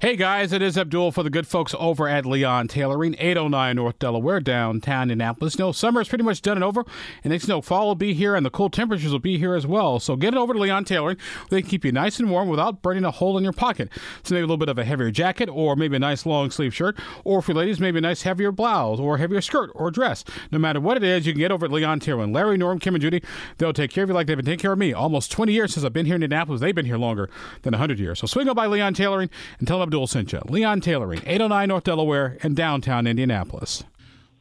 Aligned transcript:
Hey 0.00 0.14
guys, 0.14 0.52
it 0.52 0.62
is 0.62 0.78
Abdul 0.78 1.10
for 1.10 1.24
the 1.24 1.28
good 1.28 1.48
folks 1.48 1.74
over 1.76 2.06
at 2.06 2.24
Leon 2.24 2.68
Tailoring, 2.68 3.16
809 3.18 3.74
North 3.74 3.98
Delaware, 3.98 4.38
downtown 4.38 5.10
Indianapolis. 5.10 5.58
No, 5.58 5.72
summer 5.72 6.00
is 6.00 6.06
pretty 6.06 6.22
much 6.22 6.40
done 6.40 6.56
and 6.56 6.62
over, 6.62 6.84
and 7.24 7.32
next 7.32 7.48
no 7.48 7.60
fall 7.60 7.88
will 7.88 7.94
be 7.96 8.14
here, 8.14 8.36
and 8.36 8.46
the 8.46 8.50
cool 8.50 8.70
temperatures 8.70 9.10
will 9.10 9.18
be 9.18 9.38
here 9.38 9.56
as 9.56 9.66
well. 9.66 9.98
So 9.98 10.14
get 10.14 10.34
it 10.34 10.36
over 10.36 10.52
to 10.54 10.60
Leon 10.60 10.84
Tailoring. 10.84 11.16
They 11.50 11.62
can 11.62 11.68
keep 11.68 11.84
you 11.84 11.90
nice 11.90 12.20
and 12.20 12.30
warm 12.30 12.48
without 12.48 12.80
burning 12.80 13.04
a 13.04 13.10
hole 13.10 13.36
in 13.36 13.42
your 13.42 13.52
pocket. 13.52 13.88
So 14.22 14.36
maybe 14.36 14.42
a 14.42 14.46
little 14.46 14.56
bit 14.56 14.68
of 14.68 14.78
a 14.78 14.84
heavier 14.84 15.10
jacket, 15.10 15.48
or 15.48 15.74
maybe 15.74 15.96
a 15.96 15.98
nice 15.98 16.24
long 16.24 16.52
sleeve 16.52 16.72
shirt, 16.72 16.96
or 17.24 17.42
for 17.42 17.52
ladies, 17.52 17.80
maybe 17.80 17.98
a 17.98 18.02
nice 18.02 18.22
heavier 18.22 18.52
blouse, 18.52 19.00
or 19.00 19.18
heavier 19.18 19.40
skirt 19.40 19.72
or 19.74 19.90
dress. 19.90 20.22
No 20.52 20.60
matter 20.60 20.80
what 20.80 20.96
it 20.96 21.02
is, 21.02 21.26
you 21.26 21.32
can 21.32 21.40
get 21.40 21.50
over 21.50 21.66
at 21.66 21.72
Leon 21.72 21.98
Tailoring. 21.98 22.32
Larry, 22.32 22.56
Norm, 22.56 22.78
Kim, 22.78 22.94
and 22.94 23.02
Judy, 23.02 23.20
they'll 23.56 23.72
take 23.72 23.90
care 23.90 24.04
of 24.04 24.10
you 24.10 24.14
like 24.14 24.28
they've 24.28 24.36
been 24.36 24.46
taking 24.46 24.60
care 24.60 24.74
of 24.74 24.78
me. 24.78 24.92
Almost 24.92 25.32
20 25.32 25.52
years 25.52 25.74
since 25.74 25.84
I've 25.84 25.92
been 25.92 26.06
here 26.06 26.14
in 26.14 26.22
Indianapolis. 26.22 26.60
They've 26.60 26.72
been 26.72 26.86
here 26.86 26.98
longer 26.98 27.28
than 27.62 27.72
100 27.72 27.98
years. 27.98 28.20
So 28.20 28.28
swing 28.28 28.48
on 28.48 28.54
by 28.54 28.66
Leon 28.66 28.94
Tailoring 28.94 29.28
and 29.58 29.66
tell 29.66 29.80
them 29.80 29.87
Abdul 29.88 30.06
sent 30.06 30.32
you. 30.32 30.40
Leon 30.48 30.68
Leon 30.68 30.80
Tailoring, 30.82 31.22
809 31.24 31.68
North 31.68 31.84
Delaware, 31.84 32.36
and 32.42 32.54
downtown 32.54 33.06
Indianapolis. 33.06 33.84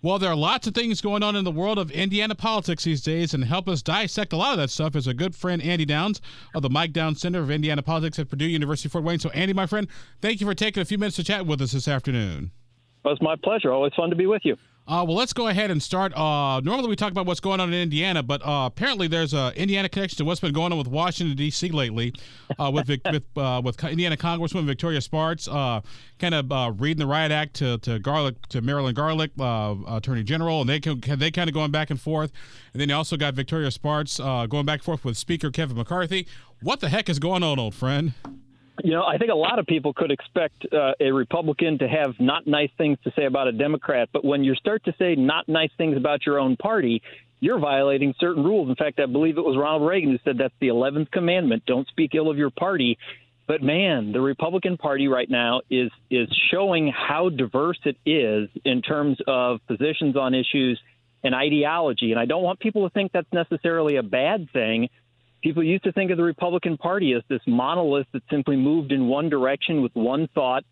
Well, 0.02 0.20
there 0.20 0.30
are 0.30 0.36
lots 0.36 0.68
of 0.68 0.74
things 0.74 1.00
going 1.00 1.24
on 1.24 1.38
in 1.38 1.46
the 1.46 1.52
world 1.52 1.80
of 1.80 1.90
Indiana 1.90 2.36
politics 2.36 2.84
these 2.84 3.02
days, 3.02 3.34
and 3.34 3.46
help 3.46 3.70
us 3.70 3.82
dissect 3.82 4.34
a 4.34 4.36
lot 4.36 4.52
of 4.52 4.58
that 4.58 4.70
stuff 4.70 4.94
is 4.94 5.08
a 5.08 5.14
good 5.14 5.34
friend, 5.34 5.62
Andy 5.62 5.86
Downs 5.86 6.22
of 6.54 6.64
the 6.64 6.70
Mike 6.70 6.92
Downs 6.92 7.22
Center 7.22 7.40
of 7.40 7.50
Indiana 7.50 7.82
Politics 7.82 8.20
at 8.20 8.30
Purdue 8.30 8.46
University 8.46 8.90
Fort 8.90 9.06
Wayne. 9.06 9.20
So, 9.20 9.30
Andy, 9.30 9.54
my 9.54 9.66
friend, 9.66 9.88
thank 10.22 10.42
you 10.42 10.48
for 10.48 10.54
taking 10.54 10.82
a 10.82 10.86
few 10.86 10.98
minutes 10.98 11.16
to 11.16 11.24
chat 11.24 11.46
with 11.46 11.62
us 11.62 11.72
this 11.72 11.88
afternoon. 11.88 12.52
Well, 13.06 13.14
it's 13.14 13.24
my 13.24 13.38
pleasure. 13.42 13.72
Always 13.72 13.94
fun 13.94 14.10
to 14.10 14.18
be 14.18 14.28
with 14.28 14.42
you. 14.44 14.58
Uh, 14.88 15.04
well, 15.06 15.18
let's 15.18 15.34
go 15.34 15.50
ahead 15.50 15.70
and 15.70 15.84
start. 15.84 16.16
Uh, 16.16 16.62
normally, 16.62 16.88
we 16.88 16.96
talk 16.96 17.12
about 17.12 17.26
what's 17.26 17.42
going 17.42 17.60
on 17.60 17.74
in 17.74 17.82
Indiana, 17.82 18.24
but 18.24 18.42
uh, 18.46 18.68
apparently, 18.68 19.10
there's 19.10 19.34
a 19.34 19.52
Indiana 19.58 19.90
connection 19.90 20.18
to 20.20 20.24
what's 20.24 20.40
been 20.40 20.54
going 20.54 20.72
on 20.72 20.78
with 20.78 20.88
Washington 20.88 21.36
D.C. 21.36 21.70
lately, 21.72 22.14
uh, 22.58 22.72
with 22.74 22.88
with 22.88 23.24
uh, 23.36 23.62
with 23.62 23.84
Indiana 23.84 24.16
Congresswoman 24.16 24.64
Victoria 24.64 25.02
Spartz, 25.02 25.50
uh, 25.50 25.82
kind 26.20 26.34
of 26.34 26.80
reading 26.80 27.00
the 27.00 27.06
riot 27.06 27.34
act 27.34 27.56
to 27.56 27.78
to 27.80 28.00
Garlick 28.00 28.48
to 28.48 28.62
Marilyn 28.62 28.96
Garlick, 28.96 29.32
Attorney 29.38 30.24
General, 30.24 30.62
and 30.62 30.70
they 30.70 30.80
they 30.80 31.32
kind 31.32 31.50
of 31.50 31.54
going 31.54 31.72
back 31.72 31.90
and 31.90 32.00
forth, 32.00 32.32
and 32.72 32.80
then 32.80 32.88
you 32.88 32.96
also 32.96 33.18
got 33.18 33.34
Victoria 33.34 33.72
Spartz 33.72 34.20
going 34.20 34.66
back 34.66 34.80
and 34.80 34.84
forth 34.84 35.04
with 35.04 35.18
Speaker 35.18 35.52
Kevin 35.52 35.76
McCarthy. 35.76 36.28
What 36.62 36.80
the 36.80 36.88
heck 36.88 37.10
is 37.10 37.20
going 37.20 37.44
on, 37.44 37.60
old 37.60 37.76
friend? 37.76 38.14
You 38.84 38.92
know, 38.92 39.04
I 39.04 39.18
think 39.18 39.32
a 39.32 39.36
lot 39.36 39.60
of 39.60 39.66
people 39.66 39.94
could 39.94 40.12
expect 40.12 40.66
uh, 40.72 40.94
a 41.00 41.12
Republican 41.12 41.80
to 41.80 41.88
have 41.88 42.20
not 42.20 42.46
nice 42.46 42.70
things 42.78 42.98
to 43.06 43.12
say 43.16 43.26
about 43.26 43.48
a 43.48 43.52
Democrat, 43.52 44.10
but 44.14 44.24
when 44.24 44.44
you 44.44 44.54
start 44.56 44.84
to 44.86 44.94
say 45.00 45.16
not 45.16 45.50
nice 45.50 45.72
things 45.78 45.98
about 45.98 46.26
your 46.26 46.40
own 46.40 46.58
party, 46.58 47.02
you're 47.40 47.60
violating 47.60 48.14
certain 48.20 48.44
rules. 48.44 48.70
In 48.70 48.76
fact, 48.76 49.00
I 49.00 49.06
believe 49.06 49.38
it 49.38 49.46
was 49.46 49.58
Ronald 49.58 49.90
Reagan 49.90 50.12
who 50.12 50.20
said 50.24 50.38
that's 50.38 50.54
the 50.60 50.68
11th 50.68 51.12
commandment: 51.12 51.64
don't 51.66 51.88
speak 51.88 52.14
ill 52.16 52.30
of 52.30 52.38
your 52.38 52.50
party. 52.52 52.98
But 53.48 53.64
man, 53.64 54.12
the 54.12 54.20
Republican 54.20 54.78
Party 54.78 55.08
right 55.08 55.30
now 55.30 55.62
is 55.70 55.90
is 56.12 56.28
showing 56.52 56.92
how 56.92 57.30
diverse 57.30 57.80
it 57.86 57.98
is 58.06 58.50
in 58.66 58.82
terms 58.82 59.18
of 59.26 59.60
positions 59.68 60.18
on 60.18 60.34
issues 60.34 60.80
and 61.24 61.34
ideology. 61.34 62.12
And 62.12 62.20
I 62.20 62.26
don't 62.26 62.44
want 62.44 62.60
people 62.60 62.88
to 62.88 62.94
think 62.94 63.12
that's 63.12 63.32
necessarily 63.32 63.96
a 63.96 64.04
bad 64.04 64.50
thing 64.52 64.90
people 65.42 65.64
used 65.64 65.84
to 65.84 65.92
think 65.92 66.12
of 66.12 66.18
the 66.18 66.24
Republican 66.24 66.78
Party 66.78 67.14
as 67.14 67.24
this 67.30 67.42
monolith 67.48 68.08
that 68.14 68.24
simply 68.30 68.56
moved 68.56 68.92
in 68.92 69.08
one 69.08 69.30
direction 69.30 69.82
with 69.82 69.96
one 69.96 70.28
thought. 70.34 70.64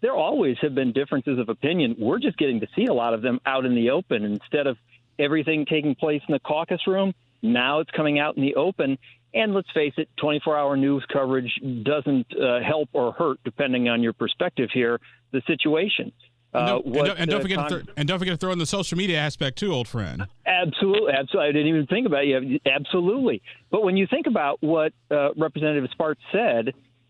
There 0.00 0.14
always 0.14 0.56
have 0.60 0.74
been 0.74 0.92
differences 0.92 1.38
of 1.38 1.48
opinion. 1.48 1.96
We're 1.98 2.18
just 2.18 2.36
getting 2.36 2.60
to 2.60 2.66
see 2.76 2.86
a 2.86 2.92
lot 2.92 3.14
of 3.14 3.22
them 3.22 3.40
out 3.46 3.64
in 3.64 3.74
the 3.74 3.90
open 3.90 4.24
instead 4.24 4.66
of 4.66 4.76
everything 5.18 5.66
taking 5.66 5.94
place 5.94 6.22
in 6.28 6.32
the 6.32 6.40
caucus 6.40 6.86
room. 6.86 7.14
Now 7.42 7.80
it's 7.80 7.90
coming 7.90 8.18
out 8.18 8.36
in 8.36 8.42
the 8.42 8.56
open. 8.56 8.98
And 9.32 9.52
let's 9.52 9.70
face 9.72 9.94
it, 9.96 10.08
24 10.18 10.56
hour 10.56 10.76
news 10.76 11.04
coverage 11.12 11.52
doesn't 11.82 12.26
uh, 12.38 12.60
help 12.60 12.90
or 12.92 13.12
hurt, 13.12 13.38
depending 13.44 13.88
on 13.88 14.02
your 14.02 14.12
perspective 14.12 14.70
here, 14.72 15.00
the 15.32 15.42
situation. 15.46 16.12
Uh, 16.54 16.58
and, 16.58 16.68
don't, 16.68 16.86
what, 16.86 17.18
and, 17.18 17.30
don't, 17.30 17.42
forget 17.42 17.68
to 17.68 17.82
th- 17.82 17.88
and 17.96 18.06
don't 18.06 18.18
forget 18.18 18.32
to 18.32 18.38
throw 18.38 18.52
in 18.52 18.58
the 18.58 18.66
social 18.66 18.96
media 18.96 19.18
aspect 19.18 19.58
too, 19.58 19.72
old 19.72 19.88
friend. 19.88 20.26
Absolutely, 20.46 21.12
absolutely. 21.12 21.48
I 21.48 21.52
didn't 21.52 21.66
even 21.66 21.86
think 21.86 22.06
about 22.06 22.24
it. 22.24 22.62
Absolutely, 22.64 23.42
but 23.70 23.82
when 23.82 23.96
you 23.96 24.06
think 24.06 24.26
about 24.26 24.58
what 24.60 24.92
uh, 25.10 25.34
Representative 25.34 25.90
Spartz 25.90 26.20
said, 26.30 26.68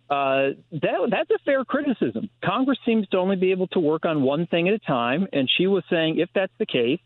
uh, 0.09 0.57
that 0.73 1.09
that's 1.11 1.31
a 1.31 1.39
fair 1.45 1.65
criticism. 1.65 2.31
Congress 2.43 2.79
seems 2.87 3.07
to 3.09 3.19
only 3.19 3.37
be 3.37 3.51
able 3.51 3.67
to 3.69 3.81
work 3.81 4.07
on 4.07 4.23
one 4.23 4.47
thing 4.47 4.69
at 4.69 4.75
a 4.75 4.79
time, 4.79 5.27
and 5.33 5.51
she 5.59 5.67
was 5.67 5.85
saying 5.91 6.19
if 6.19 6.31
that's 6.35 6.53
the 6.59 6.67
case, 6.67 7.01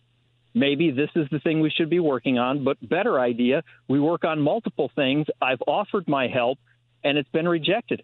maybe 0.54 0.92
this 0.92 1.10
is 1.16 1.26
the 1.32 1.40
thing 1.40 1.60
we 1.60 1.70
should 1.70 1.90
be 1.90 2.00
working 2.00 2.38
on. 2.38 2.62
But 2.62 2.76
better 2.88 3.18
idea, 3.18 3.64
we 3.88 3.98
work 3.98 4.24
on 4.24 4.40
multiple 4.40 4.92
things. 4.94 5.26
I've 5.42 5.62
offered 5.66 6.06
my 6.06 6.28
help, 6.28 6.58
and 7.02 7.18
it's 7.18 7.30
been 7.30 7.48
rejected 7.48 8.02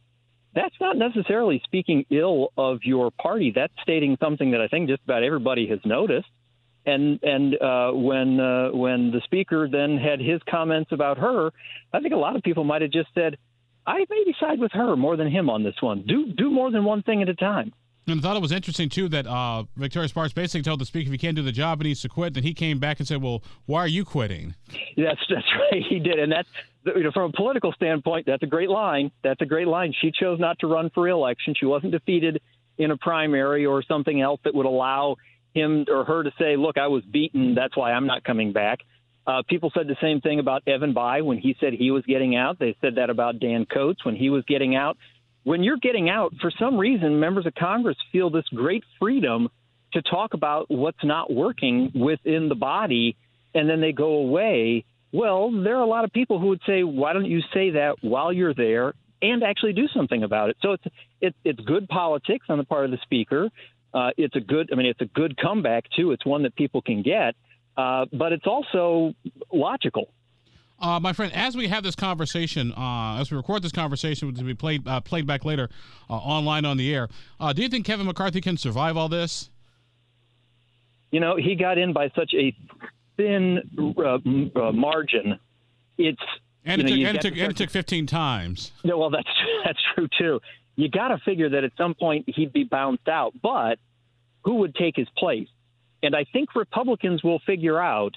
that's 0.55 0.75
not 0.81 0.97
necessarily 0.97 1.61
speaking 1.65 2.05
ill 2.11 2.53
of 2.57 2.81
your 2.85 3.11
party. 3.11 3.53
That's 3.55 3.73
stating 3.83 4.17
something 4.21 4.53
that 4.53 4.61
I 4.61 4.69
think 4.69 4.89
just 4.89 5.03
about 5.05 5.23
everybody 5.23 5.67
has 5.69 5.81
noticed. 5.85 6.29
And 6.87 7.19
and 7.23 7.61
uh, 7.61 7.93
when 7.93 8.39
uh, 8.39 8.69
when 8.71 9.11
the 9.11 9.21
speaker 9.25 9.69
then 9.71 9.97
had 9.97 10.21
his 10.21 10.41
comments 10.49 10.93
about 10.93 11.19
her, 11.19 11.51
I 11.93 12.01
think 12.01 12.13
a 12.13 12.19
lot 12.19 12.37
of 12.37 12.43
people 12.43 12.63
might 12.65 12.83
have 12.83 12.91
just 12.91 13.09
said, 13.15 13.39
"I 13.87 14.05
maybe 14.11 14.35
side 14.39 14.61
with 14.61 14.73
her 14.73 14.95
more 14.95 15.17
than 15.17 15.31
him 15.31 15.49
on 15.49 15.63
this 15.63 15.77
one. 15.81 16.05
Do 16.07 16.33
do 16.33 16.51
more 16.51 16.71
than 16.71 16.85
one 16.85 17.03
thing 17.03 17.23
at 17.23 17.29
a 17.29 17.35
time." 17.35 17.73
And 18.07 18.21
I 18.21 18.23
thought 18.23 18.37
it 18.37 18.43
was 18.43 18.53
interesting 18.53 18.89
too 18.89 19.09
that 19.11 19.27
uh, 19.27 19.65
Victoria 19.77 20.09
Spartz 20.09 20.35
basically 20.35 20.63
told 20.63 20.81
the 20.81 20.85
speaker 20.85 21.07
if 21.07 21.13
he 21.13 21.19
can't 21.19 21.37
do 21.37 21.43
the 21.43 21.53
job, 21.53 21.81
he 21.81 21.89
needs 21.89 22.03
to 22.03 22.09
quit. 22.09 22.35
Then 22.35 22.43
he 22.43 22.53
came 22.53 22.79
back 22.79 22.99
and 22.99 23.09
said, 23.09 23.23
"Well, 23.23 23.43
why 23.67 23.81
are 23.81 23.89
you 23.89 24.05
quitting?" 24.05 24.55
That's 24.97 25.21
that's 25.29 25.47
right. 25.71 25.83
He 25.89 25.99
did, 25.99 26.19
and 26.19 26.31
that's 26.31 26.49
you 26.85 27.03
know 27.03 27.13
from 27.13 27.31
a 27.31 27.33
political 27.33 27.73
standpoint, 27.73 28.27
that's 28.27 28.43
a 28.43 28.47
great 28.47 28.69
line. 28.69 29.11
That's 29.23 29.41
a 29.41 29.47
great 29.47 29.69
line. 29.69 29.95
She 30.01 30.13
chose 30.13 30.39
not 30.39 30.59
to 30.61 30.67
run 30.67 30.91
for 30.95 31.03
reelection. 31.03 31.55
She 31.59 31.67
wasn't 31.67 31.93
defeated 31.93 32.43
in 32.77 32.91
a 32.91 32.97
primary 32.97 33.65
or 33.67 33.83
something 33.83 34.21
else 34.21 34.41
that 34.45 34.55
would 34.55 34.67
allow 34.67 35.17
him 35.55 35.87
or 35.89 36.05
her 36.05 36.25
to 36.25 36.33
say, 36.39 36.57
"Look, 36.57 36.77
I 36.77 36.89
was 36.89 37.05
beaten. 37.05 37.55
That's 37.55 37.77
why 37.77 37.93
I'm 37.93 38.07
not 38.07 38.23
coming 38.25 38.53
back." 38.53 38.81
Uh, 39.27 39.43
people 39.49 39.73
said 39.75 39.89
the 39.89 39.97
same 40.03 40.21
thing 40.21 40.39
about 40.39 40.63
Evan 40.67 40.93
Bayh 40.93 41.25
when 41.25 41.39
he 41.39 41.57
said 41.59 41.73
he 41.73 41.91
was 41.91 42.05
getting 42.05 42.37
out. 42.37 42.59
They 42.59 42.77
said 42.83 42.97
that 42.97 43.09
about 43.09 43.41
Dan 43.41 43.65
Coats 43.65 44.05
when 44.05 44.15
he 44.15 44.29
was 44.29 44.45
getting 44.47 44.77
out 44.77 44.99
when 45.45 45.63
you're 45.63 45.77
getting 45.77 46.09
out, 46.09 46.35
for 46.41 46.51
some 46.59 46.77
reason, 46.77 47.21
members 47.21 47.47
of 47.47 47.55
Congress 47.55 47.97
feel 48.11 48.31
this 48.31 48.45
great 48.55 48.83
freedom 48.99 49.49
to 49.93 50.03
talk 50.03 50.35
about 50.35 50.67
what's 50.69 51.05
not 51.05 51.33
working 51.33 51.93
within 51.95 52.49
the 52.49 52.55
body, 52.55 53.17
and 53.55 53.69
then 53.69 53.81
they 53.81 53.93
go 53.93 54.15
away. 54.15 54.85
Well, 55.13 55.53
there 55.63 55.77
are 55.77 55.83
a 55.83 55.87
lot 55.87 56.05
of 56.05 56.13
people 56.13 56.41
who 56.41 56.49
would 56.49 56.63
say, 56.67 56.83
"Why 56.83 57.13
don't 57.13 57.27
you 57.27 57.41
say 57.53 57.71
that 57.71 57.97
while 58.01 58.33
you're 58.33 58.55
there 58.55 58.95
and 59.23 59.45
actually 59.45 59.75
do 59.75 59.87
something 59.89 60.25
about 60.25 60.51
it?" 60.51 60.57
So 60.61 60.73
it's 60.73 60.85
it, 61.21 61.35
it's 61.45 61.61
good 61.61 61.89
politics 61.89 62.47
on 62.49 62.59
the 62.59 62.65
part 62.65 62.85
of 62.87 62.91
the 62.91 62.99
speaker. 63.03 63.51
Uh, 63.93 64.11
it's 64.17 64.35
a 64.35 64.41
good, 64.41 64.71
I 64.73 64.75
mean, 64.75 64.87
it's 64.87 65.01
a 65.01 65.07
good 65.07 65.37
comeback 65.37 65.85
too. 65.97 66.11
It's 66.11 66.27
one 66.27 66.43
that 66.43 66.57
people 66.57 66.83
can 66.83 67.03
get, 67.03 67.37
uh, 67.77 68.07
but 68.13 68.33
it's 68.33 68.47
also 68.47 69.15
logical. 69.53 70.09
Uh, 70.81 71.01
my 71.01 71.13
friend, 71.13 71.33
as 71.35 71.57
we 71.57 71.69
have 71.69 71.83
this 71.83 71.95
conversation, 71.95 72.73
uh, 72.73 73.19
as 73.21 73.31
we 73.31 73.37
record 73.37 73.63
this 73.63 73.73
conversation, 73.73 74.29
which 74.29 74.37
will 74.37 74.45
be 74.45 74.55
played 74.55 74.87
uh, 74.87 75.01
played 75.01 75.27
back 75.27 75.45
later 75.45 75.69
uh, 76.11 76.15
online 76.15 76.65
on 76.65 76.77
the 76.77 76.95
air, 76.95 77.09
uh, 77.41 77.53
do 77.53 77.63
you 77.63 77.69
think 77.69 77.87
Kevin 77.87 78.07
McCarthy 78.07 78.41
can 78.41 78.57
survive 78.57 78.97
all 78.97 79.09
this? 79.09 79.51
You 81.11 81.21
know, 81.21 81.37
he 81.37 81.55
got 81.55 81.79
in 81.79 81.93
by 81.93 82.11
such 82.17 82.35
a 82.35 82.55
thin 83.17 83.61
uh, 83.97 84.73
margin. 84.73 85.39
It's 85.97 86.19
and, 86.65 86.81
it, 86.81 86.85
know, 86.85 86.91
took, 86.91 87.07
and, 87.07 87.17
it 87.17 87.23
took, 87.23 87.33
and 87.37 87.51
it 87.53 87.57
took 87.57 87.71
15 87.71 88.07
times. 88.07 88.73
Yeah, 88.83 88.95
well, 88.95 89.11
that's 89.11 89.29
that's 89.65 89.79
true 89.95 90.09
too. 90.19 90.41
You 90.77 90.89
got 90.89 91.09
to 91.09 91.19
figure 91.19 91.51
that 91.51 91.63
at 91.63 91.73
some 91.79 91.95
point 91.95 92.25
he'd 92.27 92.53
be 92.53 92.65
bounced 92.65 93.09
out, 93.09 93.33
but 93.41 93.79
who 94.43 94.57
would 94.57 94.75
take 94.75 94.97
his 94.97 95.09
place? 95.17 95.49
And 96.03 96.15
I 96.15 96.25
think 96.33 96.55
Republicans 96.55 97.23
will 97.23 97.39
figure 97.47 97.81
out 97.81 98.15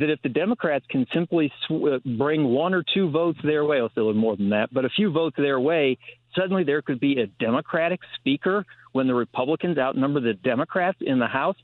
that 0.00 0.10
if 0.10 0.20
the 0.22 0.28
Democrats 0.28 0.84
can 0.88 1.06
simply 1.14 1.52
sw- 1.66 1.86
uh, 1.92 1.98
bring 2.18 2.44
one 2.44 2.74
or 2.74 2.82
two 2.94 3.10
votes 3.10 3.38
their 3.44 3.64
way, 3.64 3.78
I'll 3.78 3.90
say 3.94 4.00
more 4.00 4.36
than 4.36 4.50
that, 4.50 4.72
but 4.72 4.84
a 4.84 4.88
few 4.88 5.12
votes 5.12 5.36
their 5.36 5.60
way, 5.60 5.98
suddenly 6.36 6.64
there 6.64 6.82
could 6.82 7.00
be 7.00 7.20
a 7.20 7.26
Democratic 7.26 8.00
speaker 8.16 8.64
when 8.92 9.06
the 9.06 9.14
Republicans 9.14 9.78
outnumber 9.78 10.20
the 10.20 10.34
Democrats 10.34 10.98
in 11.00 11.18
the 11.18 11.26
House. 11.26 11.56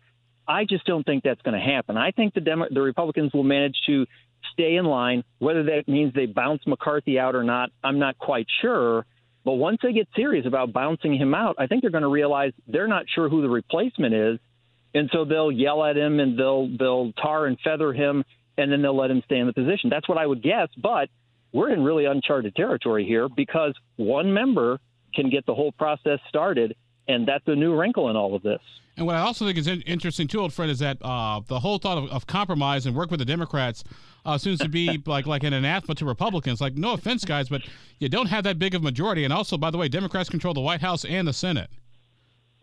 I 0.46 0.64
just 0.64 0.84
don't 0.84 1.04
think 1.04 1.24
that's 1.24 1.42
going 1.42 1.58
to 1.58 1.64
happen. 1.64 1.96
I 1.96 2.12
think 2.12 2.34
the 2.34 2.40
Demo- 2.40 2.68
the 2.70 2.82
Republicans 2.82 3.32
will 3.32 3.42
manage 3.42 3.76
to 3.86 4.06
stay 4.52 4.76
in 4.76 4.84
line. 4.84 5.24
Whether 5.38 5.64
that 5.64 5.88
means 5.88 6.12
they 6.14 6.26
bounce 6.26 6.62
McCarthy 6.66 7.18
out 7.18 7.34
or 7.34 7.42
not, 7.42 7.70
I'm 7.82 7.98
not 7.98 8.18
quite 8.18 8.46
sure. 8.60 9.06
But 9.44 9.54
once 9.54 9.78
they 9.82 9.92
get 9.92 10.08
serious 10.14 10.46
about 10.46 10.72
bouncing 10.72 11.16
him 11.16 11.34
out, 11.34 11.56
I 11.58 11.66
think 11.66 11.82
they're 11.82 11.90
going 11.90 12.02
to 12.02 12.08
realize 12.08 12.52
they're 12.66 12.88
not 12.88 13.06
sure 13.12 13.28
who 13.28 13.42
the 13.42 13.48
replacement 13.48 14.14
is 14.14 14.38
and 14.96 15.10
so 15.12 15.24
they'll 15.24 15.52
yell 15.52 15.84
at 15.84 15.96
him 15.96 16.20
and 16.20 16.38
they'll 16.38 16.68
they'll 16.78 17.12
tar 17.12 17.46
and 17.46 17.58
feather 17.62 17.92
him, 17.92 18.24
and 18.56 18.72
then 18.72 18.82
they'll 18.82 18.96
let 18.96 19.10
him 19.10 19.22
stay 19.26 19.38
in 19.38 19.46
the 19.46 19.52
position. 19.52 19.90
That's 19.90 20.08
what 20.08 20.18
I 20.18 20.26
would 20.26 20.42
guess, 20.42 20.68
but 20.82 21.10
we're 21.52 21.70
in 21.70 21.82
really 21.84 22.06
uncharted 22.06 22.56
territory 22.56 23.04
here 23.06 23.28
because 23.28 23.74
one 23.96 24.32
member 24.32 24.78
can 25.14 25.30
get 25.30 25.46
the 25.46 25.54
whole 25.54 25.72
process 25.72 26.18
started, 26.28 26.74
and 27.08 27.28
that's 27.28 27.44
a 27.46 27.54
new 27.54 27.78
wrinkle 27.78 28.10
in 28.10 28.16
all 28.16 28.34
of 28.34 28.42
this. 28.42 28.60
And 28.96 29.04
what 29.04 29.14
I 29.14 29.20
also 29.20 29.44
think 29.44 29.58
is 29.58 29.68
interesting 29.68 30.26
too, 30.26 30.40
old 30.40 30.54
friend, 30.54 30.70
is 30.70 30.78
that 30.78 30.96
uh, 31.02 31.42
the 31.46 31.60
whole 31.60 31.78
thought 31.78 31.98
of, 31.98 32.10
of, 32.10 32.26
compromise 32.26 32.86
and 32.86 32.96
work 32.96 33.10
with 33.10 33.20
the 33.20 33.26
Democrats 33.26 33.84
uh, 34.24 34.38
seems 34.38 34.58
to 34.60 34.70
be 34.70 35.02
like 35.06 35.26
like 35.26 35.44
an 35.44 35.52
anathema 35.52 35.94
to 35.96 36.06
Republicans. 36.06 36.62
Like, 36.62 36.76
no 36.76 36.94
offense, 36.94 37.22
guys, 37.24 37.50
but 37.50 37.60
you 37.98 38.08
don't 38.08 38.28
have 38.28 38.44
that 38.44 38.58
big 38.58 38.74
of 38.74 38.80
a 38.80 38.84
majority. 38.84 39.24
And 39.24 39.34
also, 39.34 39.58
by 39.58 39.70
the 39.70 39.76
way, 39.76 39.88
Democrats 39.88 40.30
control 40.30 40.54
the 40.54 40.62
White 40.62 40.80
House 40.80 41.04
and 41.04 41.28
the 41.28 41.34
Senate. 41.34 41.68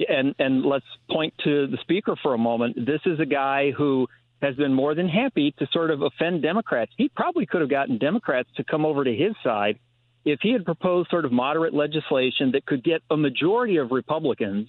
And 0.07 0.35
and 0.39 0.65
let's 0.65 0.85
point 1.09 1.33
to 1.43 1.67
the 1.67 1.77
speaker 1.81 2.15
for 2.21 2.33
a 2.33 2.37
moment. 2.37 2.75
This 2.85 3.01
is 3.05 3.19
a 3.19 3.25
guy 3.25 3.71
who 3.71 4.07
has 4.41 4.55
been 4.55 4.73
more 4.73 4.93
than 4.93 5.07
happy 5.07 5.53
to 5.57 5.67
sort 5.71 5.89
of 5.89 6.01
offend 6.01 6.41
Democrats. 6.41 6.91
He 6.97 7.09
probably 7.09 7.45
could 7.45 7.61
have 7.61 7.69
gotten 7.69 7.97
Democrats 7.97 8.49
to 8.57 8.63
come 8.63 8.85
over 8.85 9.03
to 9.03 9.15
his 9.15 9.33
side 9.43 9.79
if 10.25 10.39
he 10.41 10.51
had 10.51 10.65
proposed 10.65 11.09
sort 11.09 11.25
of 11.25 11.31
moderate 11.31 11.73
legislation 11.73 12.51
that 12.51 12.65
could 12.65 12.83
get 12.83 13.01
a 13.09 13.17
majority 13.17 13.77
of 13.77 13.91
Republicans. 13.91 14.67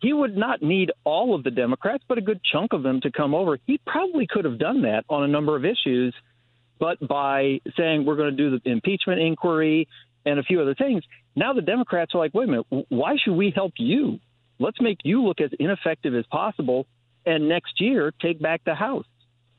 He 0.00 0.12
would 0.12 0.36
not 0.36 0.62
need 0.62 0.92
all 1.04 1.34
of 1.34 1.42
the 1.42 1.50
Democrats, 1.50 2.04
but 2.08 2.18
a 2.18 2.20
good 2.20 2.40
chunk 2.52 2.72
of 2.72 2.82
them 2.82 3.00
to 3.00 3.10
come 3.10 3.34
over. 3.34 3.58
He 3.66 3.80
probably 3.86 4.26
could 4.28 4.44
have 4.44 4.58
done 4.58 4.82
that 4.82 5.04
on 5.08 5.24
a 5.24 5.28
number 5.28 5.56
of 5.56 5.64
issues, 5.64 6.14
but 6.78 6.98
by 7.06 7.60
saying 7.76 8.04
we're 8.04 8.16
going 8.16 8.36
to 8.36 8.36
do 8.36 8.58
the 8.58 8.70
impeachment 8.70 9.20
inquiry 9.20 9.88
and 10.24 10.38
a 10.38 10.42
few 10.42 10.60
other 10.60 10.74
things, 10.74 11.02
now 11.34 11.52
the 11.52 11.62
Democrats 11.62 12.14
are 12.14 12.18
like, 12.18 12.32
wait 12.32 12.48
a 12.48 12.52
minute, 12.52 12.86
why 12.88 13.16
should 13.22 13.34
we 13.34 13.52
help 13.54 13.72
you? 13.76 14.20
Let's 14.58 14.80
make 14.80 14.98
you 15.04 15.22
look 15.22 15.40
as 15.40 15.50
ineffective 15.58 16.14
as 16.14 16.26
possible 16.26 16.86
and 17.24 17.48
next 17.48 17.80
year 17.80 18.12
take 18.20 18.40
back 18.40 18.62
the 18.64 18.74
House, 18.74 19.06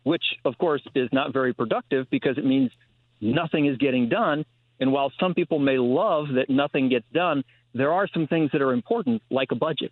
which, 0.03 0.23
of 0.45 0.57
course, 0.57 0.81
is 0.95 1.09
not 1.11 1.33
very 1.33 1.53
productive 1.53 2.09
because 2.09 2.37
it 2.37 2.45
means 2.45 2.71
nothing 3.21 3.67
is 3.67 3.77
getting 3.77 4.09
done. 4.09 4.45
And 4.79 4.91
while 4.91 5.11
some 5.19 5.33
people 5.33 5.59
may 5.59 5.77
love 5.77 6.27
that 6.35 6.49
nothing 6.49 6.89
gets 6.89 7.05
done, 7.13 7.43
there 7.73 7.91
are 7.93 8.07
some 8.07 8.27
things 8.27 8.49
that 8.53 8.61
are 8.61 8.73
important, 8.73 9.21
like 9.29 9.51
a 9.51 9.55
budget. 9.55 9.91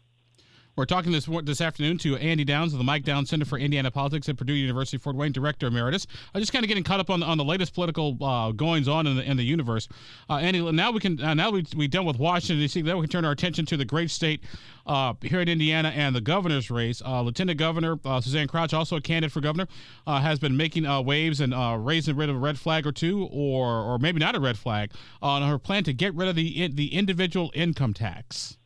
We're 0.77 0.85
talking 0.85 1.11
this 1.11 1.27
this 1.43 1.59
afternoon 1.59 1.97
to 1.99 2.17
Andy 2.17 2.43
Downs 2.43 2.71
of 2.71 2.77
the 2.77 2.83
Mike 2.83 3.03
Downs 3.03 3.31
Center 3.31 3.45
for 3.45 3.57
Indiana 3.57 3.89
Politics 3.89 4.29
at 4.29 4.37
Purdue 4.37 4.53
University 4.53 4.97
Fort 4.97 5.15
Wayne, 5.15 5.31
Director 5.31 5.65
Emeritus. 5.65 6.05
I'm 6.35 6.39
just 6.39 6.53
kind 6.53 6.63
of 6.63 6.67
getting 6.67 6.83
caught 6.83 6.99
up 6.99 7.09
on 7.09 7.21
the, 7.21 7.25
on 7.25 7.39
the 7.39 7.43
latest 7.43 7.73
political 7.73 8.15
uh, 8.23 8.51
goings 8.51 8.87
on 8.87 9.07
in 9.07 9.15
the, 9.15 9.23
in 9.23 9.37
the 9.37 9.43
universe. 9.43 9.89
Uh, 10.29 10.35
Andy, 10.35 10.61
now 10.71 10.91
we 10.91 10.99
can 10.99 11.19
uh, 11.19 11.33
now 11.33 11.49
we 11.49 11.65
we 11.75 11.87
done 11.87 12.05
with 12.05 12.19
Washington 12.19 12.59
D.C. 12.59 12.83
Now 12.83 12.97
we 12.97 13.01
can 13.01 13.09
turn 13.09 13.25
our 13.25 13.31
attention 13.31 13.65
to 13.65 13.75
the 13.75 13.85
great 13.85 14.11
state 14.11 14.43
uh, 14.85 15.15
here 15.23 15.41
in 15.41 15.49
Indiana 15.49 15.89
and 15.95 16.15
the 16.15 16.21
governor's 16.21 16.69
race. 16.69 17.01
Uh, 17.03 17.23
Lieutenant 17.23 17.57
Governor 17.57 17.97
uh, 18.05 18.21
Suzanne 18.21 18.47
Crouch, 18.47 18.75
also 18.75 18.97
a 18.97 19.01
candidate 19.01 19.31
for 19.31 19.41
governor, 19.41 19.65
has 20.05 20.37
been 20.37 20.55
making 20.55 20.85
waves 21.05 21.41
and 21.41 21.55
raising 21.83 22.15
rid 22.15 22.29
of 22.29 22.35
a 22.35 22.39
red 22.39 22.59
flag 22.59 22.85
or 22.85 22.91
two, 22.91 23.27
or 23.31 23.65
or 23.65 23.97
maybe 23.97 24.19
not 24.19 24.35
a 24.35 24.39
red 24.39 24.59
flag, 24.59 24.91
on 25.23 25.41
her 25.41 25.57
plan 25.57 25.83
to 25.85 25.93
get 25.93 26.13
rid 26.13 26.29
of 26.29 26.35
the 26.35 26.67
the 26.67 26.93
individual 26.93 27.49
income 27.55 27.95
tax. 27.95 28.57